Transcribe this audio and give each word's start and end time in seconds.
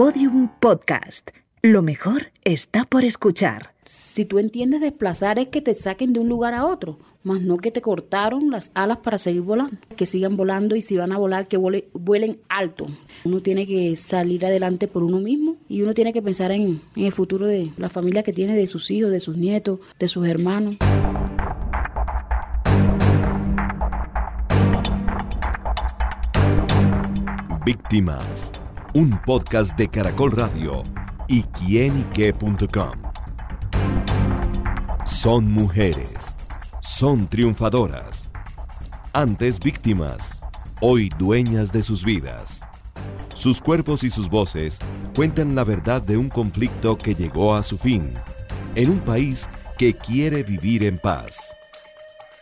Podium 0.00 0.48
Podcast. 0.60 1.28
Lo 1.60 1.82
mejor 1.82 2.32
está 2.42 2.86
por 2.86 3.04
escuchar. 3.04 3.74
Si 3.84 4.24
tú 4.24 4.38
entiendes 4.38 4.80
desplazar 4.80 5.38
es 5.38 5.48
que 5.48 5.60
te 5.60 5.74
saquen 5.74 6.14
de 6.14 6.20
un 6.20 6.28
lugar 6.30 6.54
a 6.54 6.64
otro, 6.64 6.98
más 7.22 7.42
no 7.42 7.58
que 7.58 7.70
te 7.70 7.82
cortaron 7.82 8.50
las 8.50 8.70
alas 8.72 8.96
para 8.96 9.18
seguir 9.18 9.42
volando. 9.42 9.76
Que 9.96 10.06
sigan 10.06 10.38
volando 10.38 10.74
y 10.74 10.80
si 10.80 10.96
van 10.96 11.12
a 11.12 11.18
volar, 11.18 11.48
que 11.48 11.58
vuelen 11.58 12.40
alto. 12.48 12.86
Uno 13.26 13.42
tiene 13.42 13.66
que 13.66 13.94
salir 13.96 14.46
adelante 14.46 14.88
por 14.88 15.02
uno 15.02 15.20
mismo 15.20 15.58
y 15.68 15.82
uno 15.82 15.92
tiene 15.92 16.14
que 16.14 16.22
pensar 16.22 16.50
en, 16.50 16.80
en 16.96 17.04
el 17.04 17.12
futuro 17.12 17.46
de 17.46 17.70
la 17.76 17.90
familia 17.90 18.22
que 18.22 18.32
tiene, 18.32 18.56
de 18.56 18.66
sus 18.68 18.90
hijos, 18.90 19.10
de 19.10 19.20
sus 19.20 19.36
nietos, 19.36 19.80
de 19.98 20.08
sus 20.08 20.26
hermanos. 20.26 20.76
Víctimas, 27.66 28.50
un 28.92 29.10
podcast 29.24 29.76
de 29.76 29.88
Caracol 29.88 30.32
Radio 30.32 30.82
y 31.28 31.42
quienique.com. 31.42 33.02
Son 35.04 35.50
mujeres, 35.50 36.34
son 36.80 37.28
triunfadoras, 37.28 38.30
antes 39.12 39.60
víctimas, 39.60 40.40
hoy 40.80 41.08
dueñas 41.18 41.72
de 41.72 41.84
sus 41.84 42.04
vidas. 42.04 42.62
Sus 43.34 43.60
cuerpos 43.60 44.02
y 44.02 44.10
sus 44.10 44.28
voces 44.28 44.80
cuentan 45.14 45.54
la 45.54 45.62
verdad 45.62 46.02
de 46.02 46.16
un 46.16 46.28
conflicto 46.28 46.98
que 46.98 47.14
llegó 47.14 47.54
a 47.54 47.62
su 47.62 47.78
fin, 47.78 48.14
en 48.74 48.90
un 48.90 48.98
país 49.00 49.48
que 49.78 49.94
quiere 49.94 50.42
vivir 50.42 50.82
en 50.82 50.98
paz. 50.98 51.56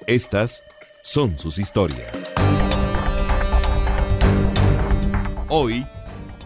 Estas 0.06 0.64
son 1.02 1.38
sus 1.38 1.58
historias. 1.58 2.32
Hoy, 5.50 5.86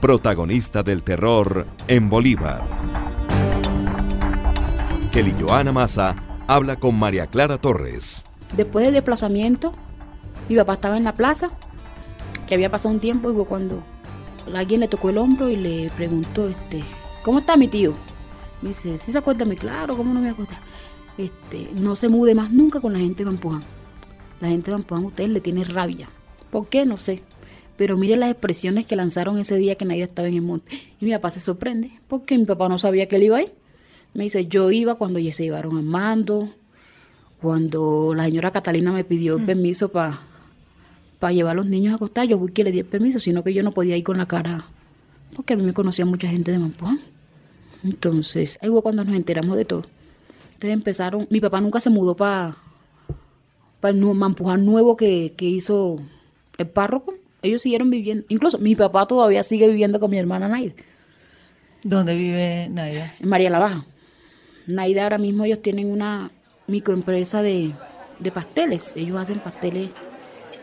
protagonista 0.02 0.82
del 0.82 1.04
terror 1.04 1.64
en 1.86 2.10
Bolívar. 2.10 2.64
Kelly 5.12 5.32
Joana 5.40 5.70
Maza 5.70 6.16
habla 6.48 6.74
con 6.74 6.98
María 6.98 7.28
Clara 7.28 7.56
Torres. 7.56 8.26
Después 8.56 8.84
del 8.84 8.94
desplazamiento, 8.94 9.72
mi 10.48 10.56
papá 10.56 10.74
estaba 10.74 10.96
en 10.96 11.04
la 11.04 11.14
plaza, 11.14 11.50
que 12.48 12.56
había 12.56 12.68
pasado 12.68 12.92
un 12.92 12.98
tiempo, 12.98 13.30
y 13.30 13.44
cuando 13.44 13.84
alguien 14.52 14.80
le 14.80 14.88
tocó 14.88 15.10
el 15.10 15.18
hombro 15.18 15.48
y 15.48 15.54
le 15.54 15.88
preguntó, 15.90 16.48
este, 16.48 16.82
¿cómo 17.22 17.38
está 17.38 17.56
mi 17.56 17.68
tío? 17.68 17.94
Dice, 18.60 18.98
¿sí 18.98 19.12
se 19.12 19.18
acuerda? 19.18 19.44
Claro, 19.54 19.96
¿cómo 19.96 20.12
no 20.12 20.20
me 20.20 20.30
acuerdo? 20.30 20.54
Este, 21.16 21.70
no 21.74 21.94
se 21.94 22.08
mude 22.08 22.34
más 22.34 22.50
nunca 22.50 22.80
con 22.80 22.92
la 22.92 22.98
gente 22.98 23.22
de 23.22 23.30
Mampuján. 23.30 23.62
La 24.40 24.48
gente 24.48 24.72
de 24.72 24.78
Mampuján, 24.78 25.04
usted 25.04 25.28
le 25.28 25.40
tiene 25.40 25.62
rabia. 25.62 26.08
¿Por 26.50 26.66
qué? 26.66 26.84
No 26.86 26.96
sé. 26.96 27.22
Pero 27.82 27.96
mire 27.96 28.14
las 28.14 28.30
expresiones 28.30 28.86
que 28.86 28.94
lanzaron 28.94 29.40
ese 29.40 29.56
día 29.56 29.74
que 29.74 29.84
nadie 29.84 30.04
estaba 30.04 30.28
en 30.28 30.34
el 30.34 30.42
monte. 30.42 30.80
Y 31.00 31.04
mi 31.04 31.10
papá 31.10 31.32
se 31.32 31.40
sorprende, 31.40 31.90
porque 32.06 32.38
mi 32.38 32.44
papá 32.44 32.68
no 32.68 32.78
sabía 32.78 33.08
que 33.08 33.16
él 33.16 33.24
iba 33.24 33.38
ahí. 33.38 33.48
Me 34.14 34.22
dice, 34.22 34.46
yo 34.46 34.70
iba 34.70 34.94
cuando 34.94 35.18
ya 35.18 35.32
se 35.32 35.42
llevaron 35.42 35.76
a 35.76 35.82
mando, 35.82 36.48
cuando 37.40 38.14
la 38.14 38.26
señora 38.26 38.52
Catalina 38.52 38.92
me 38.92 39.02
pidió 39.02 39.34
el 39.34 39.42
mm. 39.42 39.46
permiso 39.46 39.88
para 39.88 40.20
para 41.18 41.32
llevar 41.32 41.54
a 41.54 41.54
los 41.56 41.66
niños 41.66 41.92
a 41.92 41.96
acostar, 41.96 42.28
yo 42.28 42.38
fui 42.38 42.52
que 42.52 42.62
le 42.62 42.70
di 42.70 42.78
el 42.78 42.84
permiso, 42.84 43.18
sino 43.18 43.42
que 43.42 43.52
yo 43.52 43.64
no 43.64 43.72
podía 43.72 43.96
ir 43.96 44.04
con 44.04 44.16
la 44.16 44.26
cara, 44.26 44.64
porque 45.34 45.54
a 45.54 45.56
mí 45.56 45.64
me 45.64 45.72
conocía 45.72 46.06
mucha 46.06 46.28
gente 46.28 46.52
de 46.52 46.60
Mampuján. 46.60 47.00
Entonces, 47.82 48.60
ahí 48.62 48.70
fue 48.70 48.80
cuando 48.80 49.02
nos 49.02 49.16
enteramos 49.16 49.56
de 49.56 49.64
todo. 49.64 49.82
Entonces 50.54 50.70
empezaron, 50.70 51.26
mi 51.30 51.40
papá 51.40 51.60
nunca 51.60 51.80
se 51.80 51.90
mudó 51.90 52.14
para 52.14 52.56
para 53.80 53.92
el 53.92 54.00
Mampuján 54.04 54.64
nuevo 54.64 54.96
que, 54.96 55.34
que 55.36 55.46
hizo 55.46 55.98
el 56.58 56.68
párroco, 56.68 57.14
ellos 57.42 57.62
siguieron 57.62 57.90
viviendo. 57.90 58.24
Incluso 58.28 58.58
mi 58.58 58.74
papá 58.74 59.06
todavía 59.06 59.42
sigue 59.42 59.68
viviendo 59.68 60.00
con 60.00 60.10
mi 60.10 60.18
hermana 60.18 60.48
Naida. 60.48 60.74
¿Dónde 61.82 62.16
vive 62.16 62.68
Naida? 62.70 63.14
En 63.18 63.28
María 63.28 63.50
la 63.50 63.58
Baja. 63.58 63.84
Naida 64.66 65.02
ahora 65.02 65.18
mismo 65.18 65.44
ellos 65.44 65.60
tienen 65.60 65.90
una 65.90 66.30
microempresa 66.68 67.42
de, 67.42 67.72
pasteles. 68.32 68.92
Ellos 68.94 69.18
hacen 69.18 69.40
pasteles 69.40 69.90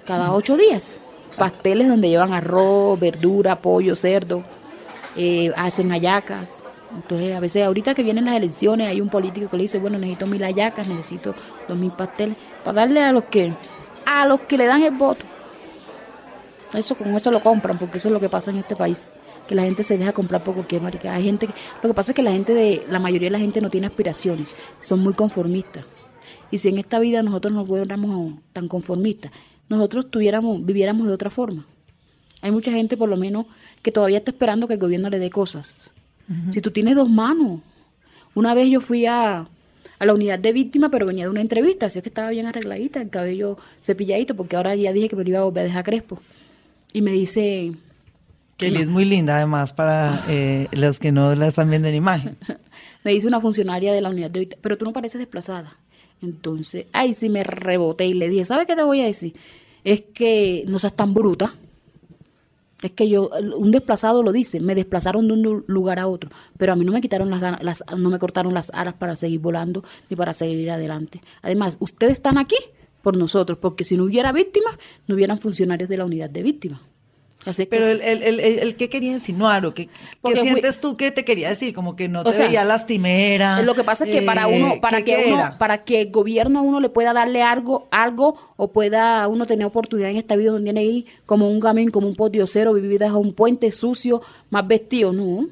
cada 0.05 0.33
ocho 0.33 0.55
días. 0.55 0.95
Pasteles 1.37 1.89
donde 1.89 2.09
llevan 2.09 2.33
arroz, 2.33 2.99
verdura, 2.99 3.61
pollo, 3.61 3.95
cerdo. 3.95 4.43
Eh, 5.17 5.51
hacen 5.57 5.91
ayacas. 5.91 6.63
Entonces, 6.95 7.35
a 7.35 7.39
veces, 7.39 7.65
ahorita 7.65 7.93
que 7.93 8.03
vienen 8.03 8.25
las 8.25 8.35
elecciones, 8.35 8.87
hay 8.87 9.01
un 9.01 9.09
político 9.09 9.49
que 9.49 9.57
le 9.57 9.63
dice, 9.63 9.77
bueno, 9.77 9.99
necesito 9.99 10.25
mil 10.25 10.43
ayacas, 10.43 10.87
necesito 10.87 11.35
dos 11.67 11.77
mil 11.77 11.91
pasteles, 11.91 12.35
para 12.63 12.81
darle 12.81 13.03
a 13.03 13.11
los 13.11 13.25
que, 13.25 13.53
a 14.05 14.25
los 14.25 14.41
que 14.41 14.57
le 14.57 14.65
dan 14.65 14.81
el 14.81 14.95
voto. 14.95 15.23
Eso 16.73 16.95
con 16.95 17.15
eso 17.15 17.31
lo 17.31 17.41
compran, 17.41 17.77
porque 17.77 17.97
eso 17.97 18.09
es 18.09 18.13
lo 18.13 18.19
que 18.19 18.29
pasa 18.29 18.51
en 18.51 18.57
este 18.57 18.75
país, 18.75 19.11
que 19.47 19.55
la 19.55 19.63
gente 19.63 19.83
se 19.83 19.97
deja 19.97 20.13
comprar 20.13 20.43
por 20.43 20.53
cualquier 20.53 20.81
marica. 20.81 21.13
Hay 21.13 21.23
gente, 21.23 21.47
lo 21.81 21.89
que 21.89 21.93
pasa 21.95 22.11
es 22.11 22.15
que 22.15 22.21
la 22.21 22.31
gente 22.31 22.53
de, 22.53 22.85
la 22.89 22.99
mayoría 22.99 23.27
de 23.27 23.31
la 23.31 23.39
gente 23.39 23.59
no 23.59 23.71
tiene 23.71 23.87
aspiraciones, 23.87 24.53
son 24.81 24.99
muy 24.99 25.13
conformistas. 25.13 25.85
Y 26.51 26.59
si 26.59 26.69
en 26.69 26.77
esta 26.77 26.99
vida 26.99 27.23
nosotros 27.23 27.53
no 27.53 27.65
fuéramos 27.65 28.35
tan 28.53 28.67
conformistas, 28.67 29.31
nosotros 29.67 30.11
tuviéramos, 30.11 30.63
viviéramos 30.63 31.07
de 31.07 31.13
otra 31.13 31.29
forma. 31.31 31.65
Hay 32.41 32.51
mucha 32.51 32.71
gente, 32.71 32.97
por 32.97 33.09
lo 33.09 33.17
menos, 33.17 33.47
que 33.81 33.91
todavía 33.91 34.19
está 34.19 34.31
esperando 34.31 34.67
que 34.67 34.73
el 34.73 34.79
gobierno 34.79 35.09
le 35.09 35.19
dé 35.19 35.29
cosas. 35.29 35.91
Si 36.51 36.61
tú 36.61 36.69
tienes 36.69 36.95
dos 36.95 37.09
manos, 37.09 37.61
una 38.35 38.53
vez 38.53 38.69
yo 38.69 38.81
fui 38.81 39.07
a, 39.07 39.47
a 39.97 40.05
la 40.05 40.13
unidad 40.13 40.37
de 40.37 40.53
víctima, 40.53 40.89
pero 40.89 41.07
venía 41.07 41.23
de 41.23 41.31
una 41.31 41.41
entrevista, 41.41 41.87
así 41.87 41.99
que 42.03 42.09
estaba 42.09 42.29
bien 42.29 42.45
arregladita, 42.45 43.01
el 43.01 43.09
cabello 43.09 43.57
cepilladito, 43.81 44.35
porque 44.35 44.55
ahora 44.55 44.75
ya 44.75 44.93
dije 44.93 45.09
que 45.09 45.15
me 45.15 45.23
lo 45.23 45.29
iba 45.31 45.39
a 45.39 45.43
volver 45.45 45.61
a 45.61 45.67
dejar 45.67 45.83
crespo 45.83 46.21
y 46.93 47.01
me 47.01 47.11
dice... 47.11 47.73
Kelly 48.57 48.81
es 48.81 48.89
muy 48.89 49.05
linda 49.05 49.37
además 49.37 49.71
para 49.71 50.25
eh, 50.27 50.67
los 50.71 50.99
que 50.99 51.13
no 51.13 51.33
la 51.33 51.47
están 51.47 51.69
viendo 51.69 51.87
en 51.87 51.95
imagen. 51.95 52.37
me 53.03 53.11
dice 53.11 53.27
una 53.27 53.39
funcionaria 53.39 53.93
de 53.93 54.01
la 54.01 54.09
unidad 54.09 54.29
de 54.31 54.57
pero 54.61 54.77
tú 54.77 54.83
no 54.83 54.91
pareces 54.91 55.19
desplazada. 55.19 55.77
Entonces, 56.21 56.87
ay, 56.91 57.13
sí 57.13 57.29
me 57.29 57.43
reboté 57.45 58.05
y 58.05 58.13
le 58.13 58.27
dije, 58.27 58.43
¿sabe 58.43 58.65
qué 58.65 58.75
te 58.75 58.83
voy 58.83 59.01
a 59.01 59.05
decir? 59.05 59.33
Es 59.85 60.01
que 60.01 60.65
no 60.67 60.77
seas 60.77 60.93
tan 60.93 61.13
bruta. 61.13 61.53
Es 62.81 62.91
que 62.91 63.09
yo, 63.09 63.29
un 63.57 63.71
desplazado 63.71 64.23
lo 64.23 64.31
dice, 64.31 64.59
me 64.59 64.75
desplazaron 64.75 65.27
de 65.27 65.33
un 65.33 65.63
lugar 65.67 65.99
a 65.99 66.07
otro, 66.07 66.29
pero 66.57 66.71
a 66.71 66.75
mí 66.77 66.85
no 66.85 66.93
me 66.93 67.01
quitaron 67.01 67.29
las 67.29 67.41
ganas, 67.41 67.61
las, 67.61 67.83
no 67.97 68.09
me 68.09 68.19
cortaron 68.19 68.53
las 68.53 68.69
alas 68.69 68.93
para 68.93 69.15
seguir 69.17 69.39
volando 69.39 69.83
ni 70.09 70.15
para 70.15 70.31
seguir 70.31 70.71
adelante. 70.71 71.21
Además, 71.41 71.77
ustedes 71.79 72.13
están 72.13 72.37
aquí 72.37 72.55
por 73.01 73.17
nosotros, 73.17 73.57
porque 73.59 73.83
si 73.83 73.97
no 73.97 74.03
hubiera 74.03 74.31
víctimas, 74.31 74.77
no 75.07 75.15
hubieran 75.15 75.39
funcionarios 75.39 75.89
de 75.89 75.97
la 75.97 76.05
unidad 76.05 76.29
de 76.29 76.43
víctimas. 76.43 76.81
Pero 77.69 77.87
el, 77.87 78.01
el, 78.01 78.21
el, 78.21 78.39
el, 78.39 78.75
que 78.75 78.89
quería 78.89 79.13
insinuar 79.13 79.65
o 79.65 79.73
qué, 79.73 79.87
sientes 80.41 80.81
tú 80.81 80.97
que 80.97 81.09
te 81.11 81.23
quería 81.23 81.47
decir, 81.47 81.73
como 81.73 81.95
que 81.95 82.09
no 82.09 82.23
te 82.23 82.37
veía 82.37 82.65
lastimera. 82.65 83.61
Lo 83.61 83.75
que 83.75 83.83
pasa 83.85 84.05
es 84.05 84.11
que 84.11 84.21
para 84.21 84.47
uno, 84.47 84.73
eh, 84.73 84.79
para 84.81 85.03
que 85.03 85.31
uno, 85.33 85.55
para 85.57 85.83
que 85.85 86.01
el 86.01 86.11
gobierno 86.11 86.59
a 86.59 86.61
uno 86.61 86.81
le 86.81 86.89
pueda 86.89 87.13
darle 87.13 87.41
algo, 87.41 87.87
algo, 87.91 88.35
o 88.57 88.71
pueda 88.71 89.25
uno 89.29 89.45
tener 89.45 89.65
oportunidad 89.65 90.11
en 90.11 90.17
esta 90.17 90.35
vida 90.35 90.51
donde 90.51 90.65
tiene 90.65 90.81
ahí 90.81 91.05
como 91.25 91.49
un 91.49 91.61
gamín, 91.61 91.91
como 91.91 92.07
un 92.07 92.15
cero, 92.45 92.73
vivir 92.73 92.99
bajo 92.99 93.19
un 93.19 93.33
puente 93.33 93.71
sucio, 93.71 94.21
más 94.49 94.67
vestido, 94.67 95.13
no. 95.13 95.47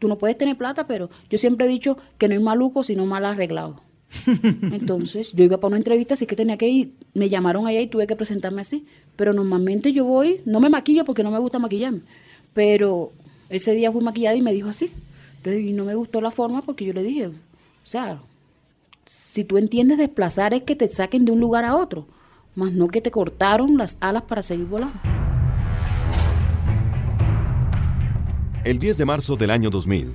Tú 0.00 0.08
no 0.08 0.18
puedes 0.18 0.36
tener 0.36 0.56
plata, 0.56 0.86
pero 0.88 1.10
yo 1.28 1.38
siempre 1.38 1.66
he 1.66 1.68
dicho 1.68 1.96
que 2.18 2.26
no 2.26 2.34
hay 2.34 2.40
maluco, 2.40 2.82
sino 2.82 3.06
mal 3.06 3.24
arreglado. 3.24 3.80
Entonces, 4.26 5.32
yo 5.32 5.44
iba 5.44 5.58
para 5.58 5.68
una 5.68 5.76
entrevista, 5.76 6.14
así 6.14 6.26
que 6.26 6.36
tenía 6.36 6.56
que 6.56 6.68
ir. 6.68 6.92
Me 7.14 7.28
llamaron 7.28 7.66
allá 7.66 7.80
y 7.80 7.86
tuve 7.86 8.06
que 8.06 8.16
presentarme 8.16 8.62
así. 8.62 8.86
Pero 9.16 9.32
normalmente 9.32 9.92
yo 9.92 10.04
voy, 10.04 10.40
no 10.44 10.60
me 10.60 10.68
maquillo 10.68 11.04
porque 11.04 11.22
no 11.22 11.30
me 11.30 11.38
gusta 11.38 11.58
maquillarme. 11.58 12.00
Pero 12.52 13.12
ese 13.48 13.74
día 13.74 13.92
fui 13.92 14.02
maquillada 14.02 14.36
y 14.36 14.42
me 14.42 14.52
dijo 14.52 14.68
así. 14.68 14.90
Entonces, 15.36 15.62
y 15.62 15.72
no 15.72 15.84
me 15.84 15.94
gustó 15.94 16.20
la 16.20 16.30
forma 16.30 16.62
porque 16.62 16.84
yo 16.84 16.92
le 16.92 17.02
dije, 17.02 17.28
o 17.28 17.32
sea, 17.82 18.20
si 19.06 19.44
tú 19.44 19.58
entiendes 19.58 19.98
desplazar 19.98 20.54
es 20.54 20.62
que 20.62 20.76
te 20.76 20.86
saquen 20.86 21.24
de 21.24 21.32
un 21.32 21.40
lugar 21.40 21.64
a 21.64 21.76
otro, 21.76 22.06
más 22.54 22.72
no 22.72 22.88
que 22.88 23.00
te 23.00 23.10
cortaron 23.10 23.76
las 23.76 23.96
alas 24.00 24.24
para 24.24 24.42
seguir 24.42 24.66
volando. 24.66 24.94
El 28.64 28.78
10 28.78 28.98
de 28.98 29.04
marzo 29.06 29.36
del 29.36 29.50
año 29.50 29.70
2000, 29.70 30.14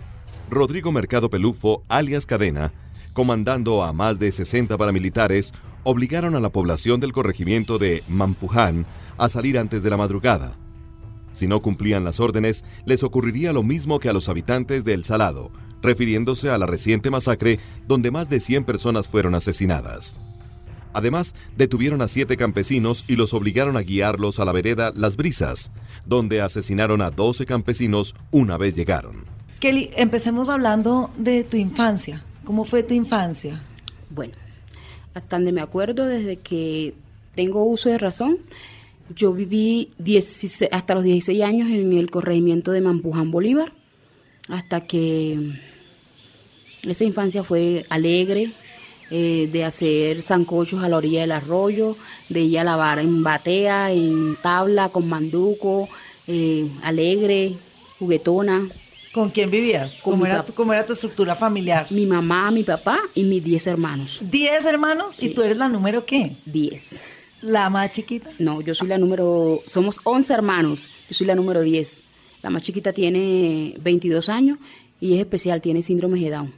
Rodrigo 0.52 0.92
Mercado 0.92 1.30
Pelufo, 1.30 1.82
alias 1.88 2.28
Cadena, 2.28 2.72
comandando 3.16 3.82
a 3.82 3.94
más 3.94 4.20
de 4.20 4.30
60 4.30 4.78
paramilitares, 4.78 5.54
obligaron 5.84 6.36
a 6.36 6.42
la 6.42 6.52
población 6.52 7.00
del 7.00 7.14
corregimiento 7.14 7.80
de 7.80 8.04
Mampuján 8.10 8.86
a 9.18 9.30
salir 9.30 9.58
antes 9.58 9.84
de 9.84 9.90
la 9.90 9.96
madrugada. 9.96 10.58
Si 11.32 11.48
no 11.48 11.62
cumplían 11.62 12.04
las 12.04 12.20
órdenes, 12.20 12.66
les 12.86 13.04
ocurriría 13.04 13.54
lo 13.54 13.64
mismo 13.64 14.00
que 14.00 14.10
a 14.10 14.14
los 14.14 14.28
habitantes 14.28 14.84
de 14.84 14.94
El 14.94 15.06
Salado, 15.06 15.50
refiriéndose 15.82 16.50
a 16.50 16.58
la 16.58 16.66
reciente 16.66 17.10
masacre 17.10 17.60
donde 17.88 18.12
más 18.12 18.30
de 18.30 18.42
100 18.42 18.66
personas 18.66 19.08
fueron 19.08 19.34
asesinadas. 19.34 20.18
Además, 20.92 21.36
detuvieron 21.56 22.02
a 22.02 22.10
siete 22.10 22.36
campesinos 22.36 23.06
y 23.08 23.16
los 23.16 23.34
obligaron 23.34 23.78
a 23.78 23.82
guiarlos 23.82 24.42
a 24.42 24.46
la 24.46 24.52
vereda 24.52 24.92
Las 24.94 25.16
Brisas, 25.16 25.72
donde 26.06 26.42
asesinaron 26.42 27.02
a 27.02 27.12
12 27.12 27.46
campesinos 27.46 28.14
una 28.32 28.58
vez 28.58 28.76
llegaron. 28.76 29.24
Kelly, 29.62 29.92
empecemos 29.96 30.50
hablando 30.50 31.12
de 31.18 31.46
tu 31.46 31.56
infancia. 31.56 32.26
¿Cómo 32.46 32.64
fue 32.64 32.84
tu 32.84 32.94
infancia? 32.94 33.60
Bueno, 34.10 34.34
hasta 35.14 35.38
donde 35.38 35.52
me 35.52 35.62
acuerdo, 35.62 36.06
desde 36.06 36.38
que 36.38 36.94
tengo 37.34 37.64
uso 37.64 37.90
de 37.90 37.98
razón, 37.98 38.38
yo 39.16 39.34
viví 39.34 39.92
hasta 40.72 40.96
los 40.96 41.04
16 41.04 41.44
años 41.44 41.70
en 41.70 41.94
el 41.94 42.10
corregimiento 42.10 42.72
de 42.72 42.82
Mampuján 42.82 43.32
Bolívar. 43.32 43.74
hasta 44.48 44.82
que 44.82 45.54
esa 46.84 47.04
infancia 47.04 47.44
fue 47.44 47.84
alegre, 47.90 48.52
eh, 49.10 49.50
de 49.52 49.64
hacer 49.64 50.22
zancochos 50.22 50.84
a 50.84 50.90
la 50.90 50.98
orilla 50.98 51.22
del 51.22 51.32
arroyo, 51.32 51.98
de 52.30 52.42
ir 52.42 52.60
a 52.60 52.64
lavar 52.64 53.00
en 53.00 53.24
batea, 53.24 53.92
en 53.92 54.36
tabla, 54.36 54.90
con 54.90 55.10
manduco, 55.10 55.90
eh, 56.28 56.70
alegre, 56.84 57.56
juguetona. 57.98 58.70
¿Con 59.16 59.30
quién 59.30 59.50
vivías? 59.50 60.02
¿Cómo 60.02 60.26
era, 60.26 60.44
tu, 60.46 60.54
¿Cómo 60.54 60.74
era 60.74 60.86
tu 60.86 60.92
estructura 60.92 61.38
familiar? 61.38 61.88
Mi 61.90 62.06
mamá, 62.06 62.52
mi 62.52 62.64
papá 62.64 63.00
y 63.14 63.24
mis 63.24 63.42
diez 63.42 63.66
hermanos. 63.66 64.20
¿Diez 64.22 64.66
hermanos? 64.66 65.24
¿Y 65.24 65.30
tú 65.30 65.42
eres 65.42 65.56
la 65.56 65.70
número 65.70 66.06
qué? 66.06 66.36
Diez. 66.46 67.02
¿La 67.42 67.70
más 67.70 67.94
chiquita? 67.94 68.32
No, 68.40 68.60
yo 68.60 68.76
soy 68.76 68.90
la 68.90 68.98
número... 68.98 69.62
Somos 69.68 70.02
once 70.04 70.34
hermanos, 70.34 70.92
yo 71.08 71.16
soy 71.16 71.28
la 71.28 71.36
número 71.36 71.62
diez. 71.62 72.04
La 72.42 72.50
más 72.50 72.64
chiquita 72.64 72.92
tiene 72.92 73.78
22 73.80 74.28
años 74.28 74.60
y 75.00 75.14
es 75.14 75.22
especial, 75.22 75.62
tiene 75.62 75.82
síndrome 75.82 76.20
de 76.20 76.32
Down. 76.32 76.54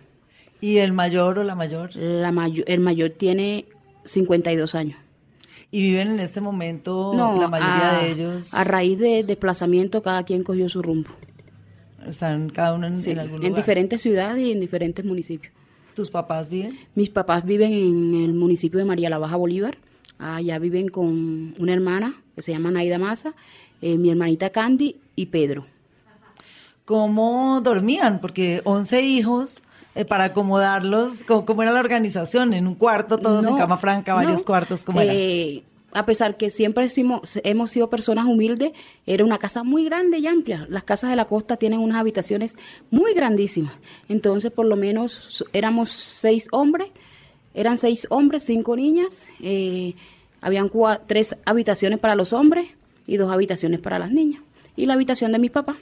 ¿Y 0.59 0.77
el 0.77 0.93
mayor 0.93 1.37
o 1.37 1.43
la 1.43 1.53
mayor? 1.53 1.95
La 1.95 2.31
mayor 2.31 2.65
el 2.67 2.79
mayor 2.79 3.11
tiene 3.11 3.65
52 4.03 4.73
años. 4.73 4.97
¿Y 5.69 5.83
viven 5.83 6.07
en 6.07 6.19
este 6.21 6.41
momento 6.41 7.13
la 7.13 7.47
mayoría 7.49 7.99
de 8.01 8.11
ellos? 8.13 8.51
A 8.55 8.63
raíz 8.63 8.97
de 8.97 9.23
desplazamiento, 9.23 10.01
cada 10.01 10.23
quien 10.23 10.41
cogió 10.41 10.67
su 10.69 10.81
rumbo. 10.81 11.11
¿Están 12.07 12.49
cada 12.49 12.73
uno 12.73 12.87
en, 12.87 12.93
algún 13.19 13.37
lugar? 13.37 13.45
En 13.45 13.55
diferentes 13.55 14.01
ciudades 14.01 14.45
y 14.45 14.51
en 14.51 14.59
diferentes 14.59 15.03
municipios. 15.03 15.53
¿Tus 15.93 16.09
papás 16.09 16.49
viven? 16.49 16.77
Mis 16.95 17.09
papás 17.09 17.43
viven 17.43 17.73
en 17.73 18.23
el 18.23 18.33
municipio 18.33 18.79
de 18.79 18.85
María 18.85 19.09
la 19.09 19.17
Baja 19.17 19.35
Bolívar. 19.35 19.77
Allá 20.19 20.59
viven 20.59 20.89
con 20.89 21.53
una 21.59 21.73
hermana 21.73 22.13
que 22.35 22.41
se 22.41 22.51
llama 22.51 22.71
Naida 22.71 22.97
Maza, 22.97 23.33
eh, 23.81 23.97
mi 23.97 24.09
hermanita 24.09 24.49
Candy 24.49 24.99
y 25.15 25.27
Pedro. 25.27 25.65
¿Cómo 26.85 27.61
dormían? 27.61 28.21
Porque 28.21 28.61
11 28.63 29.01
hijos, 29.01 29.63
eh, 29.93 30.05
para 30.05 30.25
acomodarlos, 30.25 31.23
¿cómo, 31.23 31.61
era 31.61 31.71
la 31.71 31.79
organización? 31.79 32.53
¿En 32.53 32.67
un 32.67 32.75
cuarto, 32.75 33.17
todos 33.17 33.45
en 33.45 33.57
cama 33.57 33.77
franca, 33.77 34.13
varios 34.13 34.43
cuartos? 34.43 34.83
¿Cómo 34.83 35.01
era? 35.01 35.13
Eh, 35.13 35.63
a 35.97 36.05
pesar 36.05 36.37
que 36.37 36.51
siempre 36.51 36.87
hemos, 37.43 37.71
sido 37.71 37.89
personas 37.89 38.25
humildes, 38.25 38.71
era 39.07 39.25
una 39.25 39.39
casa 39.39 39.63
muy 39.63 39.83
grande 39.83 40.19
y 40.19 40.27
amplia. 40.27 40.67
Las 40.69 40.83
casas 40.83 41.09
de 41.09 41.15
la 41.15 41.25
costa 41.25 41.57
tienen 41.57 41.79
unas 41.79 41.97
habitaciones 41.97 42.55
muy 42.91 43.15
grandísimas. 43.15 43.73
Entonces, 44.07 44.51
por 44.51 44.67
lo 44.67 44.75
menos 44.75 45.43
éramos 45.53 45.89
seis 45.89 46.49
hombres, 46.51 46.89
eran 47.55 47.79
seis 47.79 48.05
hombres, 48.11 48.43
cinco 48.43 48.75
niñas. 48.75 49.27
Eh, 49.41 49.95
habían 50.39 50.69
tres 51.07 51.35
habitaciones 51.45 51.97
para 51.97 52.13
los 52.13 52.31
hombres 52.31 52.69
y 53.07 53.17
dos 53.17 53.31
habitaciones 53.31 53.79
para 53.79 53.97
las 53.97 54.11
niñas. 54.11 54.43
Y 54.75 54.85
la 54.85 54.93
habitación 54.93 55.31
de 55.31 55.39
mi 55.39 55.49
papá. 55.49 55.77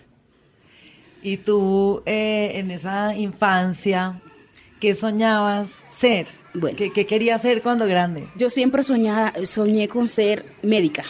Y 1.24 1.36
tú, 1.36 2.04
eh, 2.06 2.52
en 2.56 2.72
esa 2.72 3.18
infancia, 3.18 4.22
¿qué 4.80 4.94
soñabas 4.94 5.72
ser? 5.90 6.28
Bueno, 6.56 6.78
¿Qué, 6.78 6.92
¿Qué, 6.92 7.06
querías 7.06 7.42
ser 7.42 7.62
cuando 7.62 7.86
grande? 7.86 8.28
Yo 8.36 8.50
siempre 8.50 8.84
soñaba, 8.84 9.34
soñé 9.46 9.88
con 9.88 10.08
ser 10.10 10.46
médica, 10.62 11.04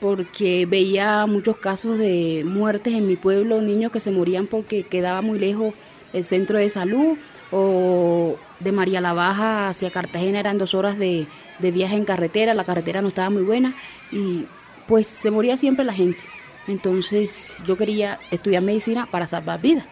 porque 0.00 0.66
veía 0.66 1.26
muchos 1.26 1.56
casos 1.56 1.98
de 1.98 2.42
muertes 2.44 2.94
en 2.94 3.06
mi 3.06 3.16
pueblo, 3.16 3.62
niños 3.62 3.90
que 3.90 4.00
se 4.00 4.10
morían 4.10 4.46
porque 4.46 4.82
quedaba 4.82 5.22
muy 5.22 5.38
lejos 5.38 5.74
el 6.12 6.24
centro 6.24 6.58
de 6.58 6.68
salud, 6.68 7.16
o 7.52 8.36
de 8.60 8.72
María 8.72 9.00
la 9.00 9.12
Baja 9.12 9.68
hacia 9.68 9.90
Cartagena 9.90 10.40
eran 10.40 10.58
dos 10.58 10.74
horas 10.74 10.98
de, 10.98 11.26
de 11.58 11.70
viaje 11.70 11.96
en 11.96 12.04
carretera, 12.04 12.54
la 12.54 12.64
carretera 12.64 13.02
no 13.02 13.08
estaba 13.08 13.30
muy 13.30 13.42
buena, 13.42 13.74
y 14.12 14.44
pues 14.86 15.06
se 15.06 15.30
moría 15.30 15.56
siempre 15.56 15.84
la 15.84 15.94
gente. 15.94 16.20
Entonces 16.66 17.56
yo 17.66 17.76
quería 17.76 18.18
estudiar 18.30 18.62
medicina 18.62 19.06
para 19.10 19.26
salvar 19.26 19.60
vidas. 19.60 19.86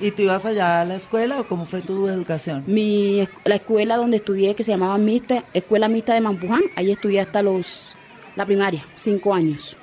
¿Y 0.00 0.10
tú 0.10 0.22
ibas 0.22 0.44
allá 0.44 0.82
a 0.82 0.84
la 0.84 0.96
escuela 0.96 1.40
o 1.40 1.44
cómo 1.44 1.64
fue 1.64 1.80
tu 1.80 2.06
educación? 2.06 2.64
Mi, 2.66 3.26
la 3.44 3.56
escuela 3.56 3.96
donde 3.96 4.18
estudié, 4.18 4.54
que 4.54 4.62
se 4.62 4.72
llamaba 4.72 4.98
Mixta, 4.98 5.44
Escuela 5.54 5.88
Mixta 5.88 6.14
de 6.14 6.20
Mampuján, 6.20 6.62
ahí 6.76 6.90
estudié 6.90 7.20
hasta 7.20 7.42
los 7.42 7.94
la 8.36 8.44
primaria, 8.44 8.84
cinco 8.96 9.34
años. 9.34 9.76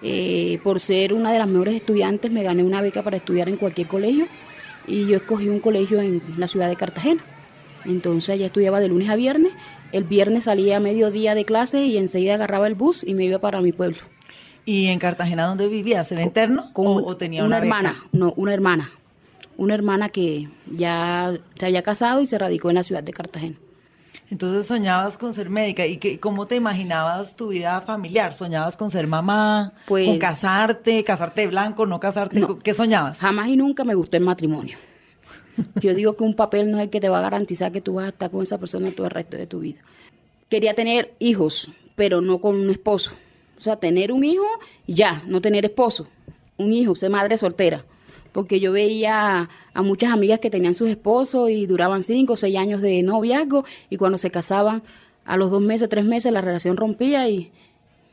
Eh, 0.00 0.60
por 0.62 0.80
ser 0.80 1.12
una 1.12 1.32
de 1.32 1.38
las 1.38 1.48
mejores 1.48 1.74
estudiantes, 1.74 2.30
me 2.30 2.42
gané 2.42 2.62
una 2.62 2.80
beca 2.80 3.02
para 3.02 3.16
estudiar 3.16 3.48
en 3.48 3.56
cualquier 3.56 3.88
colegio 3.88 4.26
y 4.86 5.06
yo 5.06 5.16
escogí 5.16 5.48
un 5.48 5.60
colegio 5.60 6.00
en 6.00 6.22
la 6.36 6.46
ciudad 6.46 6.68
de 6.68 6.76
Cartagena. 6.76 7.22
Entonces 7.84 8.30
allá 8.30 8.46
estudiaba 8.46 8.80
de 8.80 8.88
lunes 8.88 9.08
a 9.08 9.16
viernes. 9.16 9.52
El 9.92 10.04
viernes 10.04 10.44
salía 10.44 10.76
a 10.76 10.80
mediodía 10.80 11.34
de 11.34 11.44
clase 11.44 11.84
y 11.84 11.98
enseguida 11.98 12.34
agarraba 12.34 12.66
el 12.66 12.74
bus 12.74 13.04
y 13.04 13.14
me 13.14 13.24
iba 13.24 13.38
para 13.38 13.60
mi 13.60 13.72
pueblo. 13.72 13.98
¿Y 14.64 14.86
en 14.86 14.98
Cartagena 14.98 15.46
dónde 15.46 15.68
vivías? 15.68 16.10
¿En 16.12 16.20
interno? 16.20 16.70
Con, 16.72 16.86
o, 16.86 17.16
tenía 17.16 17.44
una, 17.44 17.58
hermana? 17.58 17.96
No, 18.12 18.32
una 18.36 18.54
hermana. 18.54 18.90
Una 19.56 19.74
hermana 19.74 20.08
que 20.08 20.48
ya 20.70 21.34
se 21.56 21.66
había 21.66 21.82
casado 21.82 22.20
y 22.20 22.26
se 22.26 22.38
radicó 22.38 22.70
en 22.70 22.76
la 22.76 22.82
ciudad 22.82 23.02
de 23.02 23.12
Cartagena. 23.12 23.56
Entonces 24.30 24.66
soñabas 24.66 25.18
con 25.18 25.34
ser 25.34 25.50
médica 25.50 25.86
y 25.86 25.98
que, 25.98 26.18
cómo 26.18 26.46
te 26.46 26.56
imaginabas 26.56 27.36
tu 27.36 27.48
vida 27.48 27.80
familiar. 27.82 28.32
¿Soñabas 28.32 28.76
con 28.76 28.90
ser 28.90 29.06
mamá? 29.06 29.72
Pues, 29.86 30.08
¿Con 30.08 30.18
casarte? 30.18 31.04
¿Casarte 31.04 31.42
de 31.42 31.46
blanco? 31.48 31.86
¿No 31.86 32.00
casarte? 32.00 32.42
¿Qué 32.62 32.74
soñabas? 32.74 33.18
Jamás 33.18 33.48
y 33.48 33.56
nunca 33.56 33.84
me 33.84 33.94
gustó 33.94 34.16
el 34.16 34.24
matrimonio. 34.24 34.76
Yo 35.80 35.94
digo 35.94 36.16
que 36.16 36.24
un 36.24 36.34
papel 36.34 36.70
no 36.70 36.78
es 36.78 36.84
el 36.84 36.90
que 36.90 37.00
te 37.00 37.08
va 37.08 37.18
a 37.18 37.22
garantizar 37.22 37.70
que 37.70 37.80
tú 37.80 37.94
vas 37.94 38.06
a 38.06 38.08
estar 38.08 38.30
con 38.30 38.42
esa 38.42 38.58
persona 38.58 38.90
todo 38.90 39.06
el 39.06 39.12
resto 39.12 39.36
de 39.36 39.46
tu 39.46 39.60
vida. 39.60 39.80
Quería 40.48 40.74
tener 40.74 41.14
hijos, 41.18 41.70
pero 41.94 42.20
no 42.20 42.40
con 42.40 42.56
un 42.56 42.70
esposo. 42.70 43.12
O 43.56 43.60
sea, 43.60 43.76
tener 43.76 44.10
un 44.10 44.24
hijo 44.24 44.46
y 44.86 44.94
ya, 44.94 45.22
no 45.26 45.40
tener 45.40 45.64
esposo. 45.64 46.08
Un 46.56 46.72
hijo, 46.72 46.94
ser 46.94 47.10
madre 47.10 47.38
soltera. 47.38 47.84
Porque 48.34 48.58
yo 48.58 48.72
veía 48.72 49.48
a 49.74 49.82
muchas 49.82 50.10
amigas 50.10 50.40
que 50.40 50.50
tenían 50.50 50.74
sus 50.74 50.88
esposos 50.88 51.50
y 51.50 51.66
duraban 51.66 52.02
cinco 52.02 52.32
o 52.32 52.36
seis 52.36 52.56
años 52.56 52.80
de 52.80 53.00
noviazgo 53.04 53.64
y 53.90 53.96
cuando 53.96 54.18
se 54.18 54.32
casaban, 54.32 54.82
a 55.24 55.36
los 55.36 55.52
dos 55.52 55.62
meses, 55.62 55.88
tres 55.88 56.04
meses, 56.04 56.32
la 56.32 56.40
relación 56.40 56.76
rompía 56.76 57.28
y, 57.28 57.52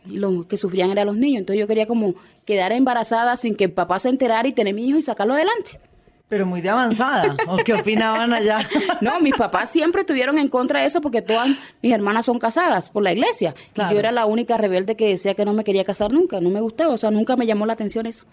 y 0.05 0.17
lo 0.17 0.47
que 0.47 0.57
sufrían 0.57 0.91
eran 0.91 1.07
los 1.07 1.17
niños. 1.17 1.39
Entonces 1.39 1.59
yo 1.59 1.67
quería 1.67 1.87
como 1.87 2.13
quedar 2.45 2.71
embarazada 2.71 3.35
sin 3.35 3.55
que 3.55 3.63
el 3.63 3.71
papá 3.71 3.97
se 3.97 4.09
enterara 4.09 4.47
y 4.47 4.51
tener 4.51 4.75
mi 4.75 4.87
hijo 4.87 4.99
y 4.99 5.01
sacarlo 5.01 5.33
adelante. 5.33 5.79
Pero 6.29 6.45
muy 6.45 6.61
de 6.61 6.69
avanzada. 6.69 7.35
¿O 7.47 7.57
qué 7.57 7.73
opinaban 7.73 8.31
allá? 8.31 8.59
no, 9.01 9.19
mis 9.21 9.35
papás 9.35 9.71
siempre 9.71 10.01
estuvieron 10.01 10.37
en 10.37 10.49
contra 10.49 10.81
de 10.81 10.85
eso 10.85 11.01
porque 11.01 11.23
todas 11.23 11.49
mis 11.81 11.91
hermanas 11.91 12.27
son 12.27 12.37
casadas 12.37 12.91
por 12.91 13.01
la 13.01 13.11
iglesia. 13.11 13.55
Y 13.75 13.81
yo 13.91 13.97
era 13.97 14.11
la 14.11 14.27
única 14.27 14.55
rebelde 14.55 14.95
que 14.95 15.07
decía 15.07 15.33
que 15.33 15.45
no 15.45 15.53
me 15.53 15.63
quería 15.63 15.83
casar 15.83 16.11
nunca, 16.11 16.39
no 16.39 16.51
me 16.51 16.61
gustaba, 16.61 16.93
o 16.93 16.97
sea, 16.99 17.09
nunca 17.09 17.35
me 17.35 17.47
llamó 17.47 17.65
la 17.65 17.73
atención 17.73 18.05
eso. 18.05 18.25